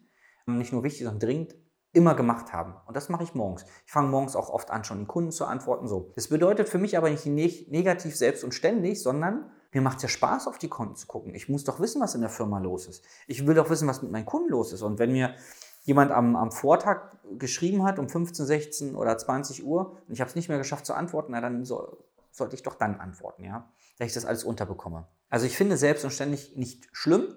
nicht 0.46 0.72
nur 0.72 0.82
wichtig, 0.82 1.04
sondern 1.04 1.20
dringend, 1.20 1.54
immer 1.94 2.14
gemacht 2.14 2.52
haben. 2.52 2.74
Und 2.86 2.96
das 2.96 3.08
mache 3.08 3.22
ich 3.22 3.34
morgens. 3.34 3.64
Ich 3.86 3.92
fange 3.92 4.08
morgens 4.08 4.36
auch 4.36 4.50
oft 4.50 4.70
an, 4.70 4.84
schon 4.84 4.98
den 4.98 5.06
Kunden 5.06 5.30
zu 5.30 5.46
antworten. 5.46 5.88
So. 5.88 6.12
Das 6.16 6.28
bedeutet 6.28 6.68
für 6.68 6.78
mich 6.78 6.98
aber 6.98 7.08
nicht 7.08 7.70
negativ 7.70 8.16
selbst 8.16 8.44
und 8.44 8.52
ständig, 8.52 9.02
sondern 9.02 9.50
mir 9.72 9.80
macht 9.80 9.98
es 9.98 10.02
ja 10.02 10.08
Spaß, 10.08 10.46
auf 10.46 10.58
die 10.58 10.68
Konten 10.68 10.96
zu 10.96 11.06
gucken. 11.06 11.34
Ich 11.34 11.48
muss 11.48 11.64
doch 11.64 11.80
wissen, 11.80 12.00
was 12.00 12.14
in 12.14 12.20
der 12.20 12.30
Firma 12.30 12.58
los 12.58 12.86
ist. 12.86 13.04
Ich 13.26 13.46
will 13.46 13.54
doch 13.54 13.70
wissen, 13.70 13.88
was 13.88 14.02
mit 14.02 14.10
meinen 14.10 14.26
Kunden 14.26 14.50
los 14.50 14.72
ist. 14.72 14.82
Und 14.82 14.98
wenn 14.98 15.12
mir 15.12 15.34
jemand 15.82 16.10
am, 16.10 16.36
am 16.36 16.50
Vortag 16.50 17.16
geschrieben 17.38 17.84
hat, 17.84 17.98
um 17.98 18.08
15, 18.08 18.46
16 18.46 18.96
oder 18.96 19.16
20 19.16 19.64
Uhr, 19.64 19.98
und 20.06 20.14
ich 20.14 20.20
habe 20.20 20.28
es 20.28 20.34
nicht 20.36 20.48
mehr 20.48 20.58
geschafft 20.58 20.86
zu 20.86 20.94
antworten, 20.94 21.32
na, 21.32 21.40
dann 21.40 21.64
so, 21.64 22.03
sollte 22.34 22.56
ich 22.56 22.62
doch 22.62 22.74
dann 22.74 23.00
antworten, 23.00 23.44
ja, 23.44 23.72
dass 23.98 24.08
ich 24.08 24.14
das 24.14 24.24
alles 24.24 24.44
unterbekomme. 24.44 25.06
Also 25.28 25.46
ich 25.46 25.56
finde 25.56 25.76
selbst 25.76 26.04
und 26.04 26.10
ständig 26.10 26.56
nicht 26.56 26.88
schlimm, 26.92 27.32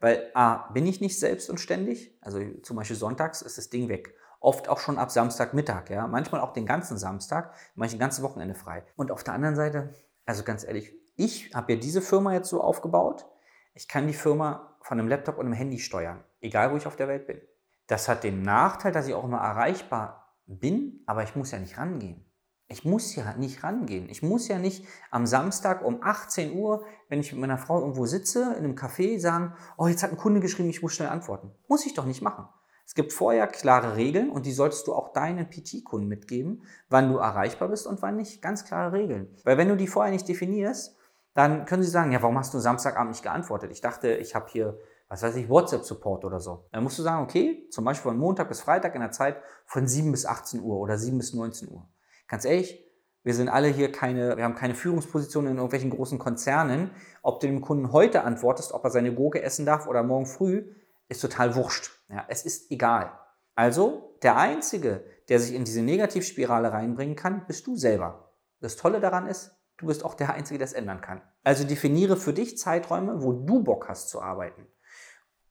weil 0.00 0.30
A, 0.34 0.68
bin 0.72 0.84
ich 0.86 1.00
nicht 1.00 1.18
selbst 1.18 1.48
und 1.48 1.60
ständig, 1.60 2.18
also 2.20 2.40
zum 2.62 2.76
Beispiel 2.76 2.96
sonntags 2.96 3.40
ist 3.40 3.56
das 3.56 3.70
Ding 3.70 3.88
weg. 3.88 4.16
Oft 4.40 4.68
auch 4.68 4.80
schon 4.80 4.98
ab 4.98 5.12
Samstagmittag, 5.12 5.90
ja, 5.90 6.08
manchmal 6.08 6.40
auch 6.40 6.52
den 6.52 6.66
ganzen 6.66 6.98
Samstag, 6.98 7.54
manchmal 7.76 7.98
ein 7.98 8.00
ganzes 8.00 8.24
Wochenende 8.24 8.56
frei. 8.56 8.84
Und 8.96 9.12
auf 9.12 9.22
der 9.22 9.34
anderen 9.34 9.54
Seite, 9.54 9.94
also 10.26 10.42
ganz 10.42 10.64
ehrlich, 10.64 10.92
ich 11.14 11.54
habe 11.54 11.74
ja 11.74 11.78
diese 11.78 12.02
Firma 12.02 12.32
jetzt 12.32 12.48
so 12.48 12.60
aufgebaut, 12.60 13.26
ich 13.74 13.86
kann 13.86 14.08
die 14.08 14.12
Firma 14.12 14.76
von 14.80 14.98
einem 14.98 15.08
Laptop 15.08 15.38
und 15.38 15.46
einem 15.46 15.54
Handy 15.54 15.78
steuern, 15.78 16.24
egal 16.40 16.72
wo 16.72 16.76
ich 16.76 16.88
auf 16.88 16.96
der 16.96 17.06
Welt 17.06 17.28
bin. 17.28 17.40
Das 17.86 18.08
hat 18.08 18.24
den 18.24 18.42
Nachteil, 18.42 18.90
dass 18.90 19.06
ich 19.06 19.14
auch 19.14 19.24
immer 19.24 19.38
erreichbar 19.38 20.36
bin, 20.46 21.04
aber 21.06 21.22
ich 21.22 21.36
muss 21.36 21.52
ja 21.52 21.60
nicht 21.60 21.78
rangehen. 21.78 22.24
Ich 22.72 22.86
muss 22.86 23.14
ja 23.14 23.34
nicht 23.36 23.62
rangehen. 23.62 24.08
Ich 24.08 24.22
muss 24.22 24.48
ja 24.48 24.58
nicht 24.58 24.86
am 25.10 25.26
Samstag 25.26 25.84
um 25.84 26.02
18 26.02 26.54
Uhr, 26.56 26.86
wenn 27.10 27.20
ich 27.20 27.30
mit 27.30 27.40
meiner 27.42 27.58
Frau 27.58 27.80
irgendwo 27.80 28.06
sitze, 28.06 28.54
in 28.58 28.64
einem 28.64 28.76
Café, 28.76 29.20
sagen, 29.20 29.52
oh, 29.76 29.88
jetzt 29.88 30.02
hat 30.02 30.10
ein 30.10 30.16
Kunde 30.16 30.40
geschrieben, 30.40 30.70
ich 30.70 30.82
muss 30.82 30.94
schnell 30.94 31.10
antworten. 31.10 31.52
Muss 31.68 31.84
ich 31.84 31.92
doch 31.92 32.06
nicht 32.06 32.22
machen. 32.22 32.48
Es 32.86 32.94
gibt 32.94 33.12
vorher 33.12 33.46
klare 33.46 33.96
Regeln 33.96 34.30
und 34.30 34.46
die 34.46 34.52
solltest 34.52 34.86
du 34.86 34.94
auch 34.94 35.12
deinen 35.12 35.50
PT-Kunden 35.50 36.08
mitgeben, 36.08 36.62
wann 36.88 37.12
du 37.12 37.18
erreichbar 37.18 37.68
bist 37.68 37.86
und 37.86 38.00
wann 38.00 38.16
nicht. 38.16 38.40
Ganz 38.40 38.64
klare 38.64 38.92
Regeln. 38.92 39.28
Weil 39.44 39.58
wenn 39.58 39.68
du 39.68 39.76
die 39.76 39.86
vorher 39.86 40.10
nicht 40.10 40.26
definierst, 40.26 40.96
dann 41.34 41.66
können 41.66 41.82
Sie 41.82 41.90
sagen, 41.90 42.12
ja, 42.12 42.22
warum 42.22 42.38
hast 42.38 42.54
du 42.54 42.58
Samstagabend 42.58 43.10
nicht 43.10 43.22
geantwortet? 43.22 43.70
Ich 43.70 43.82
dachte, 43.82 44.14
ich 44.14 44.34
habe 44.34 44.46
hier, 44.48 44.78
was 45.08 45.22
weiß 45.22 45.36
ich, 45.36 45.48
WhatsApp-Support 45.50 46.24
oder 46.24 46.40
so. 46.40 46.66
Dann 46.72 46.82
musst 46.82 46.98
du 46.98 47.02
sagen, 47.02 47.22
okay, 47.22 47.68
zum 47.70 47.84
Beispiel 47.84 48.10
von 48.10 48.18
Montag 48.18 48.48
bis 48.48 48.62
Freitag 48.62 48.94
in 48.94 49.02
der 49.02 49.10
Zeit 49.10 49.36
von 49.66 49.86
7 49.86 50.10
bis 50.10 50.24
18 50.24 50.62
Uhr 50.62 50.78
oder 50.78 50.96
7 50.96 51.18
bis 51.18 51.34
19 51.34 51.70
Uhr. 51.70 51.86
Ganz 52.32 52.44
ehrlich, 52.44 52.84
wir 53.22 53.34
sind 53.34 53.48
alle 53.48 53.68
hier 53.68 53.92
keine, 53.92 54.36
wir 54.36 54.42
haben 54.42 54.56
keine 54.56 54.74
Führungsposition 54.74 55.46
in 55.46 55.54
irgendwelchen 55.54 55.90
großen 55.90 56.18
Konzernen. 56.18 56.90
Ob 57.22 57.38
du 57.38 57.46
dem 57.46 57.60
Kunden 57.60 57.92
heute 57.92 58.24
antwortest, 58.24 58.72
ob 58.72 58.82
er 58.82 58.90
seine 58.90 59.14
Gurke 59.14 59.40
essen 59.40 59.64
darf 59.64 59.86
oder 59.86 60.02
morgen 60.02 60.26
früh, 60.26 60.74
ist 61.08 61.20
total 61.20 61.54
wurscht. 61.54 61.92
Ja, 62.08 62.26
es 62.28 62.44
ist 62.44 62.72
egal. 62.72 63.12
Also, 63.54 64.18
der 64.24 64.36
Einzige, 64.36 65.04
der 65.28 65.38
sich 65.38 65.54
in 65.54 65.64
diese 65.64 65.82
Negativspirale 65.82 66.72
reinbringen 66.72 67.14
kann, 67.14 67.46
bist 67.46 67.68
du 67.68 67.76
selber. 67.76 68.32
Das 68.60 68.74
Tolle 68.74 68.98
daran 68.98 69.28
ist, 69.28 69.52
Du 69.82 69.88
bist 69.88 70.04
auch 70.04 70.14
der 70.14 70.32
Einzige, 70.32 70.58
der 70.58 70.66
es 70.66 70.74
ändern 70.74 71.00
kann. 71.00 71.22
Also 71.42 71.64
definiere 71.64 72.16
für 72.16 72.32
dich 72.32 72.56
Zeiträume, 72.56 73.20
wo 73.22 73.32
du 73.32 73.64
Bock 73.64 73.88
hast 73.88 74.10
zu 74.10 74.22
arbeiten. 74.22 74.66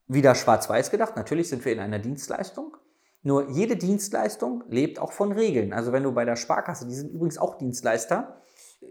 Wieder 0.07 0.35
schwarz-weiß 0.35 0.89
gedacht, 0.89 1.17
natürlich 1.17 1.49
sind 1.49 1.65
wir 1.65 1.73
in 1.73 1.79
einer 1.79 1.99
Dienstleistung. 1.99 2.77
Nur 3.23 3.49
jede 3.49 3.77
Dienstleistung 3.77 4.63
lebt 4.67 4.99
auch 4.99 5.11
von 5.11 5.31
Regeln. 5.31 5.73
Also 5.73 5.91
wenn 5.91 6.03
du 6.03 6.11
bei 6.11 6.25
der 6.25 6.35
Sparkasse, 6.35 6.87
die 6.87 6.95
sind 6.95 7.11
übrigens 7.11 7.37
auch 7.37 7.57
Dienstleister, 7.57 8.41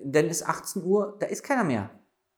dann 0.05 0.27
ist 0.27 0.49
18 0.49 0.85
Uhr, 0.85 1.17
da 1.19 1.27
ist 1.27 1.43
keiner 1.43 1.65
mehr. 1.65 1.91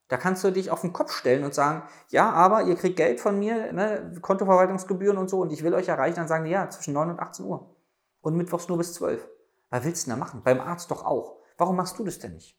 Da 0.09 0.17
kannst 0.17 0.43
du 0.45 0.51
dich 0.51 0.71
auf 0.71 0.81
den 0.81 0.93
Kopf 0.93 1.13
stellen 1.13 1.45
und 1.45 1.55
sagen, 1.55 1.83
ja, 2.09 2.31
aber 2.31 2.65
ihr 2.65 2.77
kriegt 2.77 2.97
Geld 2.97 3.21
von 3.21 3.39
mir, 3.39 3.73
ne, 3.73 4.13
Kontoverwaltungsgebühren 4.21 5.17
und 5.17 5.31
so, 5.31 5.41
und 5.41 5.53
ich 5.53 5.63
will 5.63 5.75
euch 5.75 5.89
erreichen, 5.89 6.17
dann 6.17 6.29
sagen 6.29 6.45
die, 6.45 6.51
ja, 6.51 6.69
zwischen 6.69 6.95
9 6.95 7.11
und 7.11 7.21
18 7.21 7.47
Uhr. 7.47 7.77
Und 8.21 8.37
mittwochs 8.37 8.69
nur 8.69 8.79
bis 8.79 8.95
12. 8.95 9.27
Was 9.71 9.85
willst 9.85 10.07
du 10.07 10.11
denn 10.11 10.19
da 10.19 10.25
machen? 10.25 10.43
Beim 10.45 10.61
Arzt 10.61 10.91
doch 10.91 11.05
auch. 11.05 11.39
Warum 11.57 11.77
machst 11.77 11.99
du 11.99 12.05
das 12.05 12.19
denn 12.19 12.35
nicht? 12.35 12.59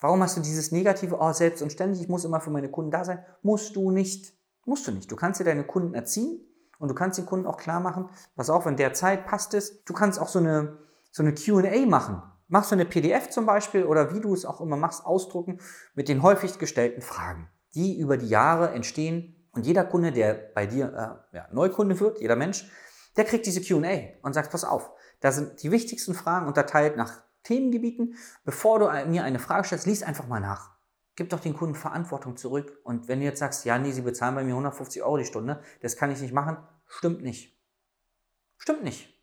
Warum 0.00 0.22
hast 0.22 0.36
du 0.36 0.40
dieses 0.40 0.72
negative, 0.72 1.18
oh, 1.20 1.32
selbst 1.32 1.62
und 1.62 1.70
ständig, 1.70 2.00
ich 2.00 2.08
muss 2.08 2.24
immer 2.24 2.40
für 2.40 2.50
meine 2.50 2.70
Kunden 2.70 2.90
da 2.90 3.04
sein? 3.04 3.24
Musst 3.42 3.76
du 3.76 3.90
nicht. 3.90 4.34
Musst 4.64 4.86
du 4.86 4.92
nicht. 4.92 5.10
Du 5.10 5.16
kannst 5.16 5.40
dir 5.40 5.44
deine 5.44 5.64
Kunden 5.64 5.94
erziehen 5.94 6.40
und 6.80 6.88
du 6.88 6.94
kannst 6.94 7.18
den 7.18 7.26
Kunden 7.26 7.46
auch 7.46 7.58
klar 7.58 7.78
machen, 7.78 8.08
pass 8.34 8.50
auf, 8.50 8.66
in 8.66 8.76
der 8.76 8.94
Zeit 8.94 9.26
passt 9.26 9.52
es. 9.54 9.84
Du 9.84 9.92
kannst 9.92 10.18
auch 10.18 10.28
so 10.28 10.38
eine, 10.38 10.78
so 11.12 11.22
eine 11.22 11.34
Q&A 11.34 11.86
machen. 11.86 12.22
Machst 12.48 12.72
du 12.72 12.74
eine 12.74 12.86
PDF 12.86 13.28
zum 13.28 13.46
Beispiel 13.46 13.84
oder 13.84 14.14
wie 14.14 14.20
du 14.20 14.32
es 14.32 14.46
auch 14.46 14.60
immer 14.60 14.76
machst, 14.76 15.04
ausdrucken 15.04 15.60
mit 15.94 16.08
den 16.08 16.22
häufig 16.22 16.58
gestellten 16.58 17.02
Fragen, 17.02 17.48
die 17.74 17.98
über 17.98 18.16
die 18.16 18.28
Jahre 18.28 18.70
entstehen. 18.70 19.36
Und 19.52 19.66
jeder 19.66 19.84
Kunde, 19.84 20.10
der 20.10 20.32
bei 20.54 20.66
dir 20.66 21.20
äh, 21.32 21.36
ja, 21.36 21.48
Neukunde 21.52 22.00
wird, 22.00 22.20
jeder 22.20 22.36
Mensch, 22.36 22.68
der 23.16 23.24
kriegt 23.24 23.44
diese 23.44 23.60
Q&A 23.60 24.18
und 24.22 24.32
sagt, 24.32 24.50
pass 24.50 24.64
auf, 24.64 24.90
da 25.20 25.32
sind 25.32 25.62
die 25.62 25.70
wichtigsten 25.70 26.14
Fragen 26.14 26.46
unterteilt 26.46 26.96
nach 26.96 27.22
Themengebieten. 27.42 28.16
Bevor 28.44 28.78
du 28.78 29.08
mir 29.08 29.22
eine 29.22 29.38
Frage 29.38 29.66
stellst, 29.66 29.86
lies 29.86 30.02
einfach 30.02 30.26
mal 30.26 30.40
nach. 30.40 30.79
Gib 31.20 31.28
doch 31.28 31.40
den 31.40 31.54
Kunden 31.54 31.74
Verantwortung 31.74 32.38
zurück. 32.38 32.80
Und 32.82 33.06
wenn 33.06 33.18
du 33.18 33.26
jetzt 33.26 33.40
sagst, 33.40 33.66
ja, 33.66 33.76
nee, 33.76 33.92
sie 33.92 34.00
bezahlen 34.00 34.34
bei 34.34 34.42
mir 34.42 34.52
150 34.52 35.02
Euro 35.02 35.18
die 35.18 35.26
Stunde, 35.26 35.60
das 35.82 35.98
kann 35.98 36.10
ich 36.10 36.18
nicht 36.22 36.32
machen, 36.32 36.56
stimmt 36.86 37.22
nicht. 37.22 37.60
Stimmt 38.56 38.84
nicht. 38.84 39.14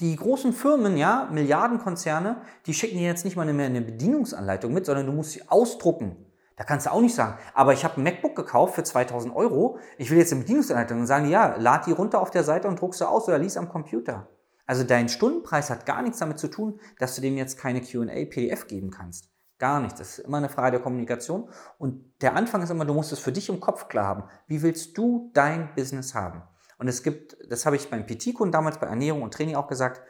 Die 0.00 0.14
großen 0.14 0.52
Firmen, 0.52 0.98
ja, 0.98 1.26
Milliardenkonzerne, 1.32 2.42
die 2.66 2.74
schicken 2.74 2.98
dir 2.98 3.06
jetzt 3.06 3.24
nicht 3.24 3.34
mal 3.34 3.50
mehr 3.50 3.64
eine 3.64 3.80
Bedienungsanleitung 3.80 4.74
mit, 4.74 4.84
sondern 4.84 5.06
du 5.06 5.12
musst 5.12 5.30
sie 5.30 5.48
ausdrucken. 5.48 6.22
Da 6.56 6.64
kannst 6.64 6.84
du 6.84 6.92
auch 6.92 7.00
nicht 7.00 7.14
sagen, 7.14 7.38
aber 7.54 7.72
ich 7.72 7.82
habe 7.82 7.98
ein 7.98 8.02
MacBook 8.02 8.36
gekauft 8.36 8.74
für 8.74 8.84
2000 8.84 9.34
Euro, 9.34 9.78
ich 9.96 10.10
will 10.10 10.18
jetzt 10.18 10.32
eine 10.32 10.42
Bedienungsanleitung. 10.42 11.00
Und 11.00 11.06
sagen 11.06 11.30
ja, 11.30 11.56
lad 11.56 11.86
die 11.86 11.92
runter 11.92 12.20
auf 12.20 12.30
der 12.30 12.44
Seite 12.44 12.68
und 12.68 12.78
druck 12.78 12.94
sie 12.94 13.08
aus 13.08 13.26
oder 13.26 13.38
lies 13.38 13.56
am 13.56 13.70
Computer. 13.70 14.28
Also 14.66 14.84
dein 14.84 15.08
Stundenpreis 15.08 15.70
hat 15.70 15.86
gar 15.86 16.02
nichts 16.02 16.18
damit 16.18 16.38
zu 16.38 16.48
tun, 16.48 16.78
dass 16.98 17.14
du 17.14 17.22
dem 17.22 17.38
jetzt 17.38 17.56
keine 17.56 17.80
Q&A 17.80 18.26
PDF 18.26 18.66
geben 18.66 18.90
kannst. 18.90 19.30
Gar 19.58 19.80
nicht. 19.80 19.98
Das 19.98 20.18
ist 20.18 20.26
immer 20.26 20.38
eine 20.38 20.48
Frage 20.48 20.72
der 20.72 20.80
Kommunikation. 20.80 21.48
Und 21.78 22.22
der 22.22 22.36
Anfang 22.36 22.62
ist 22.62 22.70
immer, 22.70 22.84
du 22.84 22.94
musst 22.94 23.12
es 23.12 23.18
für 23.18 23.32
dich 23.32 23.48
im 23.48 23.60
Kopf 23.60 23.88
klar 23.88 24.06
haben. 24.06 24.24
Wie 24.46 24.62
willst 24.62 24.96
du 24.96 25.30
dein 25.34 25.74
Business 25.74 26.14
haben? 26.14 26.42
Und 26.78 26.86
es 26.86 27.02
gibt, 27.02 27.36
das 27.50 27.66
habe 27.66 27.74
ich 27.74 27.90
beim 27.90 28.06
PT-Kunden 28.06 28.52
damals 28.52 28.78
bei 28.78 28.86
Ernährung 28.86 29.22
und 29.22 29.34
Training 29.34 29.56
auch 29.56 29.66
gesagt, 29.66 30.00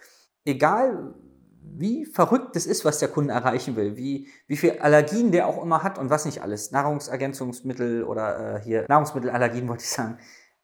egal 0.44 1.14
wie 1.62 2.04
verrückt 2.04 2.56
es 2.56 2.66
ist, 2.66 2.84
was 2.84 2.98
der 2.98 3.08
Kunde 3.08 3.32
erreichen 3.32 3.76
will, 3.76 3.96
wie, 3.96 4.28
wie 4.46 4.56
viel 4.56 4.78
Allergien 4.80 5.32
der 5.32 5.46
auch 5.46 5.62
immer 5.62 5.82
hat 5.82 5.98
und 5.98 6.10
was 6.10 6.24
nicht 6.24 6.42
alles, 6.42 6.70
Nahrungsergänzungsmittel 6.70 8.04
oder 8.04 8.56
äh, 8.56 8.60
hier 8.62 8.86
Nahrungsmittelallergien 8.88 9.68
wollte 9.68 9.84
ich 9.84 9.90
sagen. 9.90 10.18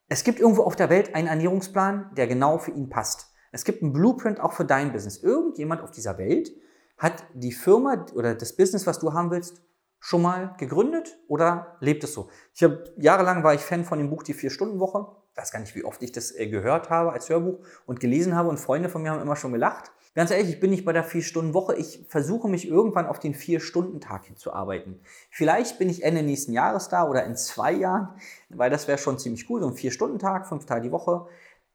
Es 0.08 0.24
gibt 0.24 0.40
irgendwo 0.40 0.62
auf 0.62 0.76
der 0.76 0.90
Welt 0.90 1.14
einen 1.14 1.28
Ernährungsplan, 1.28 2.10
der 2.16 2.26
genau 2.26 2.58
für 2.58 2.70
ihn 2.70 2.90
passt. 2.90 3.32
Es 3.52 3.64
gibt 3.64 3.82
einen 3.82 3.92
Blueprint 3.92 4.40
auch 4.40 4.52
für 4.52 4.64
dein 4.64 4.92
Business. 4.92 5.22
Irgendjemand 5.22 5.80
auf 5.80 5.90
dieser 5.90 6.18
Welt 6.18 6.50
hat 6.96 7.24
die 7.34 7.52
Firma 7.52 8.06
oder 8.14 8.34
das 8.34 8.54
Business, 8.56 8.86
was 8.86 8.98
du 8.98 9.12
haben 9.12 9.30
willst, 9.30 9.62
schon 10.00 10.22
mal 10.22 10.54
gegründet 10.58 11.18
oder 11.28 11.76
lebt 11.80 12.04
es 12.04 12.12
so? 12.12 12.28
Ich 12.54 12.62
habe 12.62 12.84
jahrelang 12.96 13.42
war 13.42 13.54
ich 13.54 13.62
Fan 13.62 13.84
von 13.84 13.98
dem 13.98 14.10
Buch 14.10 14.22
Die 14.22 14.34
Vier-Stunden-Woche. 14.34 15.06
Ich 15.32 15.38
weiß 15.38 15.50
gar 15.50 15.60
nicht, 15.60 15.74
wie 15.74 15.84
oft 15.84 16.02
ich 16.02 16.12
das 16.12 16.30
äh, 16.30 16.46
gehört 16.46 16.90
habe 16.90 17.12
als 17.12 17.28
Hörbuch 17.28 17.58
und 17.86 18.00
gelesen 18.00 18.36
habe 18.36 18.48
und 18.48 18.60
Freunde 18.60 18.88
von 18.88 19.02
mir 19.02 19.10
haben 19.10 19.22
immer 19.22 19.34
schon 19.34 19.52
gelacht. 19.52 19.90
Ganz 20.14 20.30
ehrlich, 20.30 20.50
ich 20.50 20.60
bin 20.60 20.70
nicht 20.70 20.84
bei 20.84 20.92
der 20.92 21.02
Vier-Stunden-Woche. 21.02 21.74
Ich 21.74 22.06
versuche 22.08 22.48
mich 22.48 22.68
irgendwann 22.68 23.06
auf 23.06 23.18
den 23.18 23.34
Vier-Stunden-Tag 23.34 24.26
hinzuarbeiten. 24.26 25.00
Vielleicht 25.30 25.78
bin 25.80 25.88
ich 25.88 26.04
Ende 26.04 26.22
nächsten 26.22 26.52
Jahres 26.52 26.88
da 26.88 27.08
oder 27.08 27.24
in 27.24 27.34
zwei 27.34 27.72
Jahren, 27.72 28.10
weil 28.48 28.70
das 28.70 28.86
wäre 28.86 28.98
schon 28.98 29.18
ziemlich 29.18 29.50
cool. 29.50 29.60
So 29.60 29.66
ein 29.66 29.74
Vier-Stunden-Tag, 29.74 30.46
fünf 30.46 30.66
Tage 30.66 30.82
die 30.82 30.92
Woche. 30.92 31.26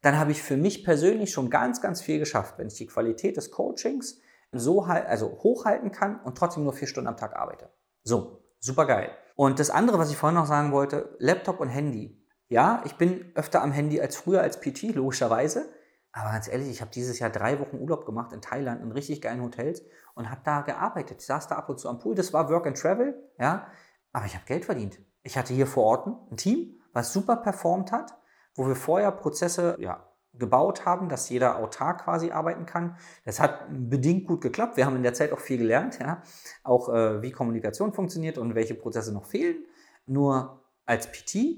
Dann 0.01 0.17
habe 0.17 0.31
ich 0.31 0.41
für 0.41 0.55
mich 0.55 0.85
persönlich 0.85 1.33
schon 1.33 1.49
ganz, 1.49 1.81
ganz 1.81 2.01
viel 2.01 2.19
geschafft, 2.19 2.53
wenn 2.57 2.67
ich 2.67 2.75
die 2.75 2.87
Qualität 2.87 3.35
des 3.35 3.51
Coachings 3.51 4.21
so 4.51 4.81
also 4.81 5.39
hochhalten 5.43 5.91
kann 5.91 6.19
und 6.21 6.37
trotzdem 6.37 6.63
nur 6.63 6.73
vier 6.73 6.87
Stunden 6.87 7.07
am 7.07 7.17
Tag 7.17 7.35
arbeite. 7.35 7.69
So, 8.03 8.43
super 8.59 8.85
geil. 8.85 9.11
Und 9.35 9.59
das 9.59 9.69
andere, 9.69 9.99
was 9.99 10.09
ich 10.09 10.17
vorhin 10.17 10.35
noch 10.35 10.45
sagen 10.45 10.71
wollte, 10.71 11.15
Laptop 11.19 11.59
und 11.59 11.69
Handy. 11.69 12.25
Ja, 12.49 12.81
ich 12.85 12.95
bin 12.95 13.31
öfter 13.35 13.61
am 13.61 13.71
Handy 13.71 14.01
als 14.01 14.15
früher 14.15 14.41
als 14.41 14.59
PT, 14.59 14.95
logischerweise. 14.95 15.69
Aber 16.11 16.31
ganz 16.31 16.47
ehrlich, 16.47 16.69
ich 16.69 16.81
habe 16.81 16.91
dieses 16.91 17.19
Jahr 17.19 17.29
drei 17.29 17.59
Wochen 17.59 17.77
Urlaub 17.77 18.05
gemacht 18.05 18.33
in 18.33 18.41
Thailand 18.41 18.81
in 18.81 18.91
richtig 18.91 19.21
geilen 19.21 19.43
Hotels 19.43 19.83
und 20.15 20.31
habe 20.31 20.41
da 20.43 20.61
gearbeitet. 20.61 21.21
Ich 21.21 21.27
saß 21.27 21.47
da 21.47 21.55
ab 21.55 21.69
und 21.69 21.79
zu 21.79 21.87
am 21.87 21.99
Pool. 21.99 22.15
Das 22.15 22.33
war 22.33 22.49
Work 22.49 22.65
and 22.65 22.77
Travel, 22.77 23.31
ja. 23.39 23.67
Aber 24.11 24.25
ich 24.25 24.33
habe 24.33 24.45
Geld 24.45 24.65
verdient. 24.65 24.99
Ich 25.21 25.37
hatte 25.37 25.53
hier 25.53 25.67
vor 25.67 25.83
Ort 25.83 26.07
ein 26.07 26.37
Team, 26.37 26.81
was 26.93 27.13
super 27.13 27.35
performt 27.35 27.91
hat, 27.91 28.17
wo 28.55 28.67
wir 28.67 28.75
vorher 28.75 29.11
Prozesse 29.11 29.75
ja, 29.79 30.08
gebaut 30.39 30.85
haben, 30.85 31.09
dass 31.09 31.29
jeder 31.29 31.57
autark 31.57 32.05
quasi 32.05 32.31
arbeiten 32.31 32.65
kann. 32.65 32.97
Das 33.25 33.39
hat 33.39 33.65
bedingt 33.69 34.25
gut 34.25 34.41
geklappt. 34.41 34.77
Wir 34.77 34.85
haben 34.85 34.95
in 34.95 35.03
der 35.03 35.13
Zeit 35.13 35.31
auch 35.31 35.39
viel 35.39 35.57
gelernt, 35.57 35.99
ja? 35.99 36.23
auch 36.63 36.89
äh, 36.89 37.21
wie 37.21 37.31
Kommunikation 37.31 37.93
funktioniert 37.93 38.37
und 38.37 38.55
welche 38.55 38.73
Prozesse 38.73 39.13
noch 39.13 39.25
fehlen. 39.25 39.65
Nur 40.05 40.63
als 40.85 41.11
PT 41.11 41.57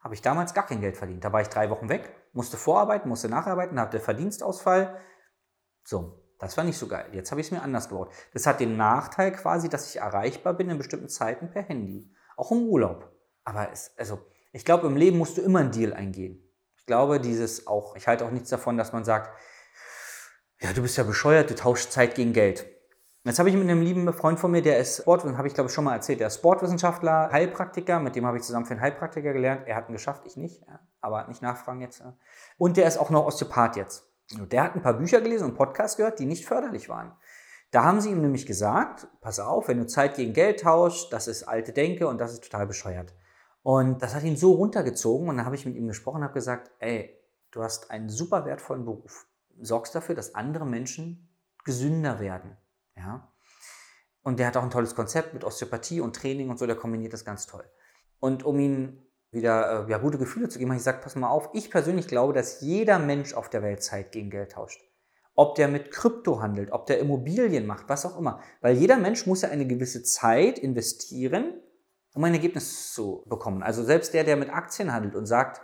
habe 0.00 0.14
ich 0.14 0.22
damals 0.22 0.54
gar 0.54 0.66
kein 0.66 0.80
Geld 0.80 0.96
verdient. 0.96 1.24
Da 1.24 1.32
war 1.32 1.40
ich 1.40 1.48
drei 1.48 1.70
Wochen 1.70 1.88
weg, 1.88 2.14
musste 2.32 2.56
vorarbeiten, 2.56 3.08
musste 3.08 3.28
nacharbeiten, 3.28 3.80
hatte 3.80 3.98
Verdienstausfall. 3.98 5.00
So, 5.82 6.22
das 6.38 6.56
war 6.56 6.64
nicht 6.64 6.78
so 6.78 6.86
geil. 6.86 7.06
Jetzt 7.12 7.30
habe 7.30 7.40
ich 7.40 7.48
es 7.48 7.50
mir 7.50 7.62
anders 7.62 7.88
gebaut. 7.88 8.12
Das 8.32 8.46
hat 8.46 8.60
den 8.60 8.76
Nachteil 8.76 9.32
quasi, 9.32 9.68
dass 9.68 9.88
ich 9.88 10.00
erreichbar 10.00 10.54
bin 10.54 10.70
in 10.70 10.78
bestimmten 10.78 11.08
Zeiten 11.08 11.50
per 11.50 11.62
Handy, 11.62 12.12
auch 12.36 12.52
im 12.52 12.68
Urlaub. 12.68 13.10
Aber 13.44 13.72
es, 13.72 13.92
also, 13.96 14.20
ich 14.52 14.64
glaube, 14.64 14.86
im 14.86 14.96
Leben 14.96 15.18
musst 15.18 15.36
du 15.36 15.42
immer 15.42 15.60
einen 15.60 15.72
Deal 15.72 15.92
eingehen 15.92 16.47
glaube, 16.88 17.20
dieses 17.20 17.68
auch, 17.68 17.94
ich 17.94 18.08
halte 18.08 18.24
auch 18.24 18.32
nichts 18.32 18.50
davon, 18.50 18.76
dass 18.76 18.92
man 18.92 19.04
sagt, 19.04 19.30
ja, 20.60 20.72
du 20.72 20.82
bist 20.82 20.96
ja 20.96 21.04
bescheuert, 21.04 21.48
du 21.50 21.54
tauschst 21.54 21.92
Zeit 21.92 22.16
gegen 22.16 22.32
Geld. 22.32 22.66
Jetzt 23.22 23.38
habe 23.38 23.48
ich 23.48 23.54
mit 23.54 23.64
einem 23.64 23.82
lieben 23.82 24.12
Freund 24.12 24.40
von 24.40 24.50
mir, 24.50 24.62
der 24.62 24.78
ist 24.78 25.02
Sport, 25.02 25.24
habe 25.24 25.46
ich 25.46 25.54
glaube 25.54 25.68
ich 25.68 25.74
schon 25.74 25.84
mal 25.84 25.94
erzählt, 25.94 26.18
der 26.18 26.28
ist 26.28 26.36
Sportwissenschaftler, 26.36 27.30
Heilpraktiker, 27.30 28.00
mit 28.00 28.16
dem 28.16 28.26
habe 28.26 28.38
ich 28.38 28.42
zusammen 28.42 28.64
für 28.66 28.72
einen 28.72 28.80
Heilpraktiker 28.80 29.32
gelernt. 29.32 29.66
Er 29.66 29.76
hat 29.76 29.88
ihn 29.88 29.92
geschafft, 29.92 30.22
ich 30.24 30.36
nicht, 30.36 30.62
aber 31.00 31.28
nicht 31.28 31.42
nachfragen 31.42 31.80
jetzt. 31.80 32.02
Und 32.56 32.76
der 32.76 32.88
ist 32.88 32.96
auch 32.96 33.10
noch 33.10 33.26
Osteopath 33.26 33.76
jetzt. 33.76 34.04
Der 34.50 34.64
hat 34.64 34.74
ein 34.74 34.82
paar 34.82 34.94
Bücher 34.94 35.20
gelesen 35.20 35.44
und 35.44 35.56
Podcasts 35.56 35.96
gehört, 35.96 36.18
die 36.18 36.26
nicht 36.26 36.46
förderlich 36.46 36.88
waren. 36.88 37.12
Da 37.70 37.84
haben 37.84 38.00
sie 38.00 38.10
ihm 38.10 38.22
nämlich 38.22 38.46
gesagt, 38.46 39.06
pass 39.20 39.40
auf, 39.40 39.68
wenn 39.68 39.78
du 39.78 39.86
Zeit 39.86 40.16
gegen 40.16 40.32
Geld 40.32 40.60
tauschst, 40.60 41.12
das 41.12 41.28
ist 41.28 41.42
alte 41.42 41.72
Denke 41.72 42.08
und 42.08 42.18
das 42.18 42.32
ist 42.32 42.44
total 42.44 42.66
bescheuert. 42.66 43.14
Und 43.62 44.02
das 44.02 44.14
hat 44.14 44.22
ihn 44.22 44.36
so 44.36 44.52
runtergezogen 44.52 45.28
und 45.28 45.36
dann 45.36 45.46
habe 45.46 45.56
ich 45.56 45.66
mit 45.66 45.76
ihm 45.76 45.88
gesprochen 45.88 46.18
und 46.18 46.24
habe 46.24 46.34
gesagt, 46.34 46.70
ey, 46.78 47.18
du 47.50 47.62
hast 47.62 47.90
einen 47.90 48.08
super 48.08 48.44
wertvollen 48.44 48.84
Beruf. 48.84 49.26
Sorgst 49.60 49.94
dafür, 49.94 50.14
dass 50.14 50.34
andere 50.34 50.66
Menschen 50.66 51.28
gesünder 51.64 52.20
werden. 52.20 52.56
Ja? 52.96 53.32
Und 54.22 54.38
der 54.38 54.46
hat 54.46 54.56
auch 54.56 54.62
ein 54.62 54.70
tolles 54.70 54.94
Konzept 54.94 55.34
mit 55.34 55.44
Osteopathie 55.44 56.00
und 56.00 56.14
Training 56.14 56.50
und 56.50 56.58
so, 56.58 56.66
der 56.66 56.76
kombiniert 56.76 57.12
das 57.12 57.24
ganz 57.24 57.46
toll. 57.46 57.64
Und 58.20 58.44
um 58.44 58.58
ihm 58.58 59.02
wieder 59.30 59.86
äh, 59.86 59.90
ja, 59.90 59.98
gute 59.98 60.18
Gefühle 60.18 60.48
zu 60.48 60.58
geben, 60.58 60.70
habe 60.70 60.76
ich 60.76 60.80
gesagt, 60.80 61.02
pass 61.02 61.16
mal 61.16 61.28
auf, 61.28 61.50
ich 61.52 61.70
persönlich 61.70 62.08
glaube, 62.08 62.32
dass 62.32 62.60
jeder 62.60 62.98
Mensch 62.98 63.34
auf 63.34 63.50
der 63.50 63.62
Welt 63.62 63.82
Zeit 63.82 64.12
gegen 64.12 64.30
Geld 64.30 64.52
tauscht. 64.52 64.80
Ob 65.34 65.54
der 65.54 65.68
mit 65.68 65.92
Krypto 65.92 66.40
handelt, 66.40 66.72
ob 66.72 66.86
der 66.86 66.98
Immobilien 66.98 67.66
macht, 67.66 67.88
was 67.88 68.04
auch 68.04 68.18
immer. 68.18 68.40
Weil 68.60 68.76
jeder 68.76 68.96
Mensch 68.96 69.26
muss 69.26 69.42
ja 69.42 69.50
eine 69.50 69.66
gewisse 69.66 70.02
Zeit 70.02 70.58
investieren, 70.58 71.60
um 72.18 72.24
ein 72.24 72.34
Ergebnis 72.34 72.92
zu 72.92 73.22
bekommen. 73.26 73.62
Also 73.62 73.84
selbst 73.84 74.12
der, 74.12 74.24
der 74.24 74.34
mit 74.34 74.50
Aktien 74.50 74.92
handelt 74.92 75.14
und 75.14 75.26
sagt, 75.26 75.60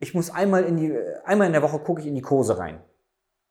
ich 0.00 0.14
muss 0.14 0.30
einmal 0.30 0.64
in 0.64 0.76
die, 0.76 0.92
einmal 1.24 1.46
in 1.46 1.52
der 1.52 1.62
Woche 1.62 1.78
gucke 1.78 2.00
ich 2.00 2.08
in 2.08 2.16
die 2.16 2.22
Kurse 2.22 2.58
rein. 2.58 2.82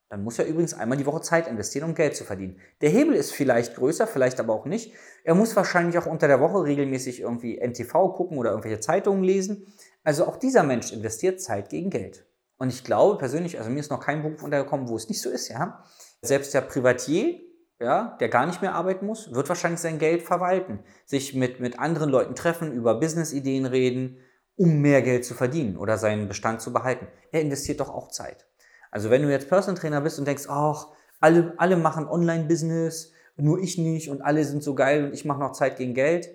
Dann 0.09 0.21
muss 0.21 0.37
er 0.37 0.45
übrigens 0.45 0.73
einmal 0.73 0.97
die 0.97 1.05
Woche 1.05 1.21
Zeit 1.21 1.47
investieren, 1.47 1.85
um 1.85 1.95
Geld 1.95 2.13
zu 2.13 2.25
verdienen. 2.25 2.59
Der 2.81 2.89
Hebel 2.89 3.15
ist 3.15 3.31
vielleicht 3.31 3.77
größer, 3.77 4.05
vielleicht 4.05 4.41
aber 4.41 4.53
auch 4.53 4.65
nicht. 4.65 4.93
Er 5.23 5.33
muss 5.33 5.55
wahrscheinlich 5.55 5.97
auch 5.97 6.07
unter 6.07 6.27
der 6.27 6.41
Woche 6.41 6.65
regelmäßig 6.65 7.21
irgendwie 7.21 7.57
NTV 7.57 8.13
gucken 8.13 8.37
oder 8.37 8.49
irgendwelche 8.49 8.81
Zeitungen 8.81 9.23
lesen. 9.23 9.73
Also 10.03 10.27
auch 10.27 10.35
dieser 10.35 10.63
Mensch 10.63 10.91
investiert 10.91 11.39
Zeit 11.39 11.69
gegen 11.69 11.89
Geld. 11.89 12.27
Und 12.57 12.67
ich 12.67 12.83
glaube 12.83 13.17
persönlich, 13.17 13.59
also 13.59 13.69
mir 13.69 13.79
ist 13.79 13.91
noch 13.91 14.01
kein 14.01 14.23
Beruf 14.23 14.43
untergekommen, 14.43 14.89
wo 14.89 14.97
es 14.97 15.07
nicht 15.07 15.21
so 15.21 15.29
ist, 15.29 15.47
ja. 15.47 15.85
Selbst 16.21 16.53
der 16.53 16.61
Privatier 16.61 17.39
ja, 17.79 18.15
der 18.19 18.29
gar 18.29 18.45
nicht 18.45 18.61
mehr 18.61 18.73
arbeiten 18.73 19.05
muss, 19.05 19.33
wird 19.33 19.49
wahrscheinlich 19.49 19.81
sein 19.81 19.99
Geld 19.99 20.23
verwalten, 20.23 20.79
sich 21.05 21.35
mit, 21.35 21.59
mit 21.59 21.79
anderen 21.79 22.09
Leuten 22.09 22.35
treffen, 22.35 22.71
über 22.71 22.99
Business-Ideen 22.99 23.65
reden, 23.65 24.17
um 24.55 24.79
mehr 24.79 25.01
Geld 25.01 25.25
zu 25.25 25.33
verdienen 25.33 25.77
oder 25.77 25.97
seinen 25.97 26.27
Bestand 26.27 26.61
zu 26.61 26.71
behalten. 26.71 27.07
Er 27.31 27.41
investiert 27.41 27.81
doch 27.81 27.89
auch 27.89 28.09
Zeit. 28.09 28.47
Also 28.91 29.09
wenn 29.09 29.21
du 29.21 29.29
jetzt 29.29 29.49
Personal 29.49 29.79
Trainer 29.79 29.99
bist 29.99 30.19
und 30.19 30.25
denkst, 30.25 30.45
ach, 30.47 30.87
alle, 31.19 31.53
alle 31.57 31.75
machen 31.75 32.07
Online-Business, 32.07 33.11
nur 33.35 33.59
ich 33.59 33.77
nicht 33.77 34.09
und 34.09 34.21
alle 34.21 34.45
sind 34.45 34.63
so 34.63 34.75
geil 34.75 35.05
und 35.05 35.13
ich 35.13 35.25
mache 35.25 35.39
noch 35.39 35.51
Zeit 35.51 35.77
gegen 35.77 35.93
Geld, 35.93 36.29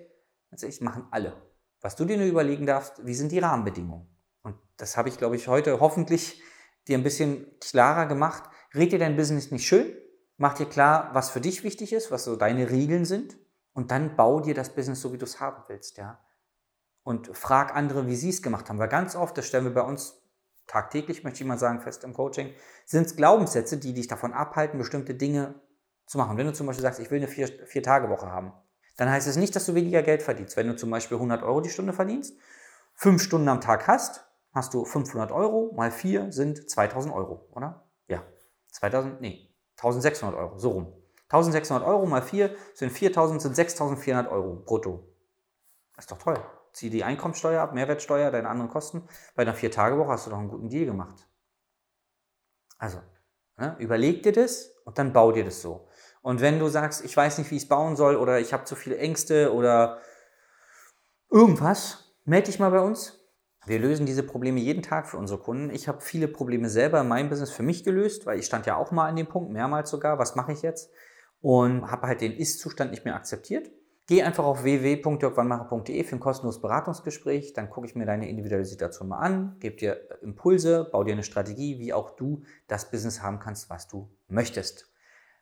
also 0.51 0.67
ich 0.67 0.81
machen 0.81 1.07
alle. 1.09 1.33
Was 1.81 1.95
du 1.95 2.05
dir 2.05 2.17
nur 2.17 2.27
überlegen 2.27 2.67
darfst, 2.67 3.03
wie 3.05 3.15
sind 3.15 3.31
die 3.31 3.39
Rahmenbedingungen? 3.39 4.07
Und 4.43 4.55
das 4.77 4.97
habe 4.97 5.09
ich, 5.09 5.17
glaube 5.17 5.35
ich, 5.35 5.47
heute 5.47 5.79
hoffentlich 5.79 6.43
dir 6.87 6.97
ein 6.97 7.03
bisschen 7.03 7.47
klarer 7.59 8.05
gemacht, 8.05 8.43
red 8.75 8.91
dir 8.91 8.99
dein 8.99 9.15
Business 9.15 9.49
nicht 9.49 9.65
schön, 9.65 9.95
mach 10.41 10.55
dir 10.55 10.65
klar, 10.65 11.11
was 11.13 11.29
für 11.29 11.39
dich 11.39 11.63
wichtig 11.63 11.93
ist, 11.93 12.09
was 12.09 12.23
so 12.23 12.35
deine 12.35 12.71
Regeln 12.71 13.05
sind 13.05 13.37
und 13.73 13.91
dann 13.91 14.15
bau 14.15 14.39
dir 14.39 14.55
das 14.55 14.73
Business 14.73 14.99
so, 14.99 15.13
wie 15.13 15.19
du 15.19 15.25
es 15.25 15.39
haben 15.39 15.63
willst, 15.67 15.97
ja. 15.97 16.19
Und 17.03 17.35
frag 17.37 17.75
andere, 17.75 18.07
wie 18.07 18.15
sie 18.15 18.29
es 18.29 18.41
gemacht 18.41 18.67
haben, 18.67 18.79
weil 18.79 18.89
ganz 18.89 19.15
oft, 19.15 19.37
das 19.37 19.45
stellen 19.45 19.65
wir 19.65 19.73
bei 19.73 19.83
uns 19.83 20.19
tagtäglich, 20.65 21.23
möchte 21.23 21.43
ich 21.43 21.47
mal 21.47 21.59
sagen, 21.59 21.81
fest 21.81 22.03
im 22.03 22.13
Coaching, 22.13 22.53
sind 22.85 23.05
es 23.05 23.15
Glaubenssätze, 23.15 23.77
die 23.77 23.93
dich 23.93 24.07
davon 24.07 24.33
abhalten, 24.33 24.79
bestimmte 24.79 25.13
Dinge 25.13 25.61
zu 26.07 26.17
machen. 26.17 26.37
Wenn 26.37 26.47
du 26.47 26.53
zum 26.53 26.65
Beispiel 26.65 26.83
sagst, 26.83 26.99
ich 26.99 27.11
will 27.11 27.19
eine 27.19 27.27
Vier-Tage-Woche 27.27 28.31
haben, 28.31 28.51
dann 28.97 29.11
heißt 29.11 29.27
es 29.27 29.35
nicht, 29.35 29.55
dass 29.55 29.67
du 29.67 29.75
weniger 29.75 30.01
Geld 30.01 30.23
verdienst. 30.23 30.57
Wenn 30.57 30.67
du 30.67 30.75
zum 30.75 30.89
Beispiel 30.89 31.17
100 31.17 31.43
Euro 31.43 31.61
die 31.61 31.69
Stunde 31.69 31.93
verdienst, 31.93 32.35
fünf 32.95 33.21
Stunden 33.21 33.47
am 33.47 33.61
Tag 33.61 33.87
hast, 33.87 34.25
hast 34.53 34.73
du 34.73 34.85
500 34.85 35.31
Euro, 35.31 35.71
mal 35.75 35.91
vier 35.91 36.31
sind 36.31 36.67
2000 36.67 37.13
Euro, 37.13 37.47
oder? 37.51 37.87
Ja, 38.07 38.23
2000, 38.71 39.21
nee, 39.21 39.50
1600 39.81 40.37
Euro, 40.37 40.57
so 40.57 40.69
rum. 40.69 40.93
1600 41.29 41.87
Euro 41.87 42.05
mal 42.05 42.21
vier 42.21 42.55
sind 42.73 42.91
4000, 42.91 43.41
sind 43.41 43.55
6400 43.55 44.31
Euro 44.31 44.55
brutto. 44.65 45.07
Das 45.95 46.05
ist 46.05 46.11
doch 46.11 46.17
toll. 46.17 46.43
Zieh 46.73 46.89
die 46.89 47.03
Einkommensteuer 47.03 47.61
ab, 47.61 47.73
Mehrwertsteuer, 47.73 48.31
deine 48.31 48.49
anderen 48.49 48.69
Kosten. 48.69 49.07
Bei 49.35 49.43
einer 49.43 49.53
Vier-Tage-Woche 49.53 50.09
hast 50.09 50.25
du 50.25 50.29
doch 50.29 50.37
einen 50.37 50.49
guten 50.49 50.69
Deal 50.69 50.85
gemacht. 50.85 51.27
Also, 52.77 52.99
ne, 53.57 53.75
überleg 53.79 54.23
dir 54.23 54.31
das 54.31 54.73
und 54.85 54.97
dann 54.97 55.13
bau 55.13 55.31
dir 55.31 55.45
das 55.45 55.61
so. 55.61 55.87
Und 56.21 56.41
wenn 56.41 56.59
du 56.59 56.67
sagst, 56.67 57.03
ich 57.03 57.15
weiß 57.15 57.37
nicht, 57.37 57.51
wie 57.51 57.57
ich 57.57 57.63
es 57.63 57.69
bauen 57.69 57.95
soll 57.95 58.15
oder 58.15 58.39
ich 58.39 58.53
habe 58.53 58.65
zu 58.65 58.75
viele 58.75 58.97
Ängste 58.97 59.53
oder 59.53 59.99
irgendwas, 61.29 62.13
melde 62.25 62.47
dich 62.47 62.59
mal 62.59 62.71
bei 62.71 62.81
uns. 62.81 63.20
Wir 63.65 63.79
lösen 63.79 64.05
diese 64.07 64.23
Probleme 64.23 64.59
jeden 64.59 64.81
Tag 64.81 65.07
für 65.07 65.17
unsere 65.17 65.39
Kunden. 65.39 65.69
Ich 65.69 65.87
habe 65.87 66.01
viele 66.01 66.27
Probleme 66.27 66.67
selber 66.67 67.01
in 67.01 67.07
meinem 67.07 67.29
Business 67.29 67.51
für 67.51 67.63
mich 67.63 67.83
gelöst, 67.83 68.25
weil 68.25 68.39
ich 68.39 68.45
stand 68.45 68.65
ja 68.65 68.75
auch 68.75 68.91
mal 68.91 69.07
an 69.07 69.15
dem 69.15 69.27
Punkt, 69.27 69.51
mehrmals 69.51 69.91
sogar, 69.91 70.17
was 70.17 70.35
mache 70.35 70.51
ich 70.51 70.63
jetzt? 70.63 70.89
Und 71.41 71.89
habe 71.89 72.07
halt 72.07 72.21
den 72.21 72.33
Ist-Zustand 72.33 72.91
nicht 72.91 73.05
mehr 73.05 73.15
akzeptiert. 73.15 73.69
Geh 74.07 74.23
einfach 74.23 74.43
auf 74.43 74.63
www.jörgwannmacher.de 74.63 76.03
für 76.03 76.15
ein 76.15 76.19
kostenloses 76.19 76.59
Beratungsgespräch. 76.59 77.53
Dann 77.53 77.69
gucke 77.69 77.87
ich 77.87 77.95
mir 77.95 78.05
deine 78.05 78.27
individuelle 78.29 78.65
Situation 78.65 79.07
mal 79.07 79.19
an, 79.19 79.57
gebe 79.59 79.75
dir 79.75 80.01
Impulse, 80.21 80.89
baue 80.91 81.05
dir 81.05 81.13
eine 81.13 81.23
Strategie, 81.23 81.77
wie 81.77 81.93
auch 81.93 82.15
du 82.15 82.43
das 82.67 82.89
Business 82.89 83.21
haben 83.21 83.39
kannst, 83.39 83.69
was 83.69 83.87
du 83.87 84.09
möchtest. 84.27 84.91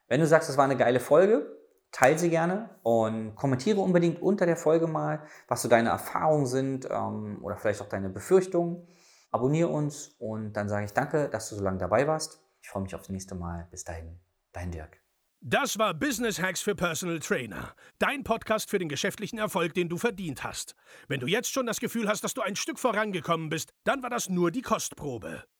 Wenn 0.07 0.19
du 0.19 0.27
sagst, 0.27 0.49
das 0.49 0.57
war 0.57 0.65
eine 0.65 0.77
geile 0.77 0.99
Folge, 0.99 1.58
teile 1.91 2.17
sie 2.17 2.29
gerne 2.29 2.69
und 2.83 3.35
kommentiere 3.35 3.79
unbedingt 3.79 4.21
unter 4.21 4.45
der 4.45 4.57
Folge 4.57 4.87
mal, 4.87 5.23
was 5.47 5.61
so 5.61 5.69
deine 5.69 5.89
Erfahrungen 5.89 6.45
sind 6.45 6.87
ähm, 6.89 7.39
oder 7.41 7.57
vielleicht 7.57 7.81
auch 7.81 7.89
deine 7.89 8.09
Befürchtungen. 8.09 8.87
Abonniere 9.31 9.69
uns 9.69 10.15
und 10.19 10.53
dann 10.53 10.69
sage 10.69 10.85
ich 10.85 10.93
danke, 10.93 11.29
dass 11.29 11.49
du 11.49 11.55
so 11.55 11.63
lange 11.63 11.77
dabei 11.77 12.07
warst. 12.07 12.41
Ich 12.61 12.69
freue 12.69 12.83
mich 12.83 12.95
aufs 12.95 13.09
nächste 13.09 13.35
Mal. 13.35 13.67
Bis 13.71 13.83
dahin, 13.83 14.19
dein 14.51 14.71
Dirk. 14.71 14.99
Das 15.41 15.79
war 15.79 15.93
Business 15.93 16.41
Hacks 16.41 16.61
für 16.61 16.75
Personal 16.75 17.19
Trainer. 17.19 17.73
Dein 17.97 18.25
Podcast 18.25 18.69
für 18.69 18.77
den 18.77 18.89
geschäftlichen 18.89 19.39
Erfolg, 19.39 19.73
den 19.73 19.87
du 19.87 19.97
verdient 19.97 20.43
hast. 20.43 20.75
Wenn 21.07 21.21
du 21.21 21.27
jetzt 21.27 21.53
schon 21.53 21.65
das 21.65 21.79
Gefühl 21.79 22.09
hast, 22.09 22.25
dass 22.25 22.33
du 22.33 22.41
ein 22.41 22.57
Stück 22.57 22.77
vorangekommen 22.77 23.49
bist, 23.49 23.71
dann 23.85 24.03
war 24.03 24.09
das 24.09 24.27
nur 24.27 24.51
die 24.51 24.61
Kostprobe. 24.61 25.45